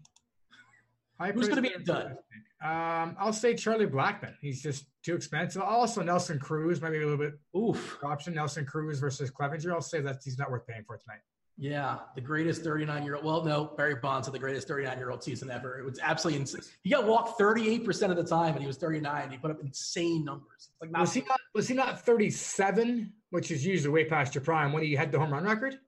[1.19, 2.17] High Who's going to be a dud?
[2.63, 4.35] Um, I'll say Charlie Blackmon.
[4.41, 5.61] He's just too expensive.
[5.61, 8.33] Also, Nelson Cruz, maybe a little bit oof option.
[8.33, 9.71] Nelson Cruz versus Clevinger.
[9.73, 11.19] I'll say that he's not worth paying for tonight.
[11.57, 13.25] Yeah, the greatest 39 year old.
[13.25, 15.77] Well, no, Barry Bonds had the greatest 39 year old season ever.
[15.77, 16.61] It was absolutely insane.
[16.81, 19.29] He got walked 38% of the time, and he was 39.
[19.29, 20.69] He put up insane numbers.
[20.81, 21.39] Like was he not?
[21.53, 25.17] Was he not 37, which is usually way past your prime when he had the
[25.17, 25.79] home run record?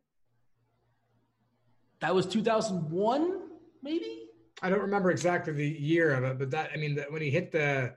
[1.99, 3.39] That was 2001,
[3.83, 4.23] maybe.
[4.63, 7.29] I don't remember exactly the year of it, but that I mean, that when he
[7.29, 7.93] hit the,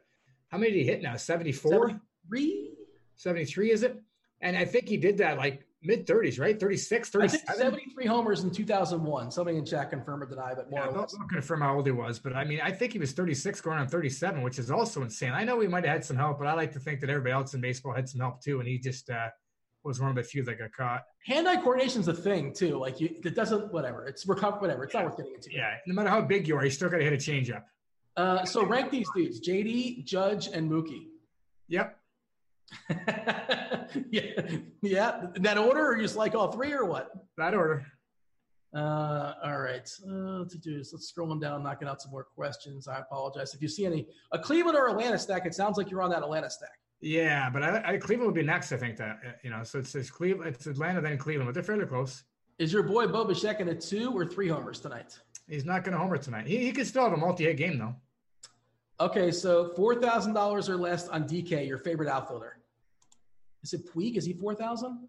[0.49, 1.16] how many did he hit now?
[1.16, 1.88] 74?
[1.88, 2.75] 73?
[3.16, 4.03] 73 is it?
[4.42, 6.59] And I think he did that like mid 30s, right?
[6.59, 7.57] 36, 37?
[7.57, 9.30] 73 homers in 2001.
[9.30, 11.14] Somebody in chat confirm or deny, but more yeah, or less.
[11.21, 13.79] I'll confirm how old he was, but I mean, I think he was 36 going
[13.79, 15.33] on 37, which is also insane.
[15.33, 17.33] I know we might have had some help, but I like to think that everybody
[17.33, 19.29] else in baseball had some help too, and he just uh,
[19.84, 21.05] was one of the few that got caught.
[21.26, 22.79] Hand-eye coordination is a thing too.
[22.79, 24.07] Like you, it doesn't whatever.
[24.07, 24.84] It's recover whatever.
[24.84, 25.53] It's not worth getting into.
[25.53, 27.64] Yeah, no matter how big you are, you still got to hit a changeup.
[28.17, 31.07] Uh, so rank these dudes: JD, Judge, and Mookie.
[31.68, 31.97] Yep.
[34.11, 34.22] yeah,
[34.82, 35.26] yeah.
[35.34, 37.11] In that order, or you just like all three, or what?
[37.36, 37.86] That order.
[38.74, 39.90] Uh, all right.
[40.04, 42.86] Uh, to do is let's scroll them down, knocking out some more questions.
[42.86, 45.46] I apologize if you see any a Cleveland or Atlanta stack.
[45.46, 46.70] It sounds like you're on that Atlanta stack.
[47.00, 48.72] Yeah, but I, I, Cleveland would be next.
[48.72, 51.54] I think that uh, you know, so it's, it's Cleveland, it's Atlanta, then Cleveland, but
[51.54, 52.24] they're fairly close.
[52.58, 55.18] Is your boy Bo Bichette going to two or three homers tonight?
[55.49, 56.46] He's not going to homer tonight.
[56.46, 57.95] He, he could still have a multi-hit game though.
[59.00, 62.58] Okay, so four thousand dollars or less on DK, your favorite outfielder.
[63.62, 64.16] Is it Puig?
[64.16, 65.08] Is he four thousand?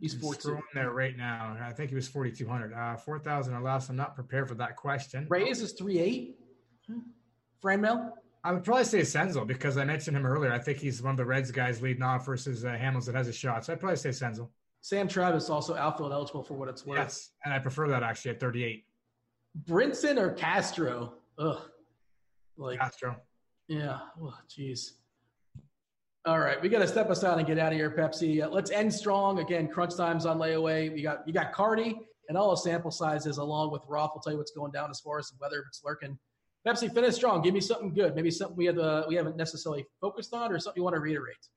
[0.00, 0.58] He's four two.
[0.74, 1.56] there right now.
[1.62, 2.72] I think he was forty two hundred.
[2.72, 3.88] Uh, four thousand or less.
[3.88, 5.26] I'm not prepared for that question.
[5.28, 6.38] Reyes is three eight.
[7.62, 8.12] Franmil.
[8.44, 10.52] I would probably say Senzel because I mentioned him earlier.
[10.52, 13.28] I think he's one of the Reds guys leading off versus uh, Hamels that has
[13.28, 13.64] a shot.
[13.64, 14.48] So I'd probably say Senzel.
[14.80, 16.98] Sam Travis also outfield eligible for what it's worth.
[16.98, 18.84] Yes, and I prefer that actually at 38.
[19.64, 21.12] Brinson or Castro?
[21.38, 21.60] Ugh.
[22.56, 23.16] Like Castro.
[23.68, 23.98] Yeah.
[24.20, 24.92] Oh, jeez.
[26.24, 28.44] All right, we got to step aside and get out of here, Pepsi.
[28.44, 29.40] Uh, let's end strong.
[29.40, 30.92] Again, crunch times on layaway.
[30.92, 31.98] We got you got Cardi
[32.28, 34.12] and all the sample sizes along with Roth.
[34.14, 36.16] We'll tell you what's going down as far as whether it's lurking.
[36.64, 37.42] Pepsi, finish strong.
[37.42, 38.14] Give me something good.
[38.14, 41.00] Maybe something we have uh, we haven't necessarily focused on, or something you want to
[41.00, 41.48] reiterate.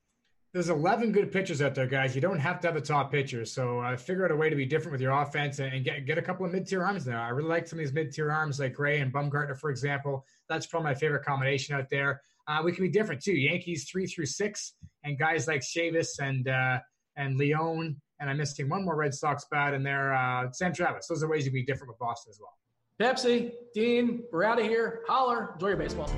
[0.56, 2.15] There's 11 good pitchers out there, guys.
[2.15, 3.52] You don't have to have the top pitchers.
[3.52, 6.18] So uh, figure out a way to be different with your offense and, get get
[6.18, 7.22] a couple of mid tier arms now.
[7.22, 10.26] I really like some of these mid tier arms, like Gray and Bumgarner, for example.
[10.48, 12.22] That's probably my favorite combination out there.
[12.48, 13.34] Uh, we can be different too.
[13.34, 16.80] Yankees three through six, and guys like Chavis and uh,
[17.18, 20.15] and Leon, and I'm missing one more Red Sox bat in there.
[20.15, 21.07] Uh, Sam Travis.
[21.07, 22.53] Those are ways you can be different with Boston as well.
[22.98, 25.02] Pepsi, Dean, we're out of here.
[25.06, 25.52] Holler.
[25.56, 26.10] Enjoy your baseball.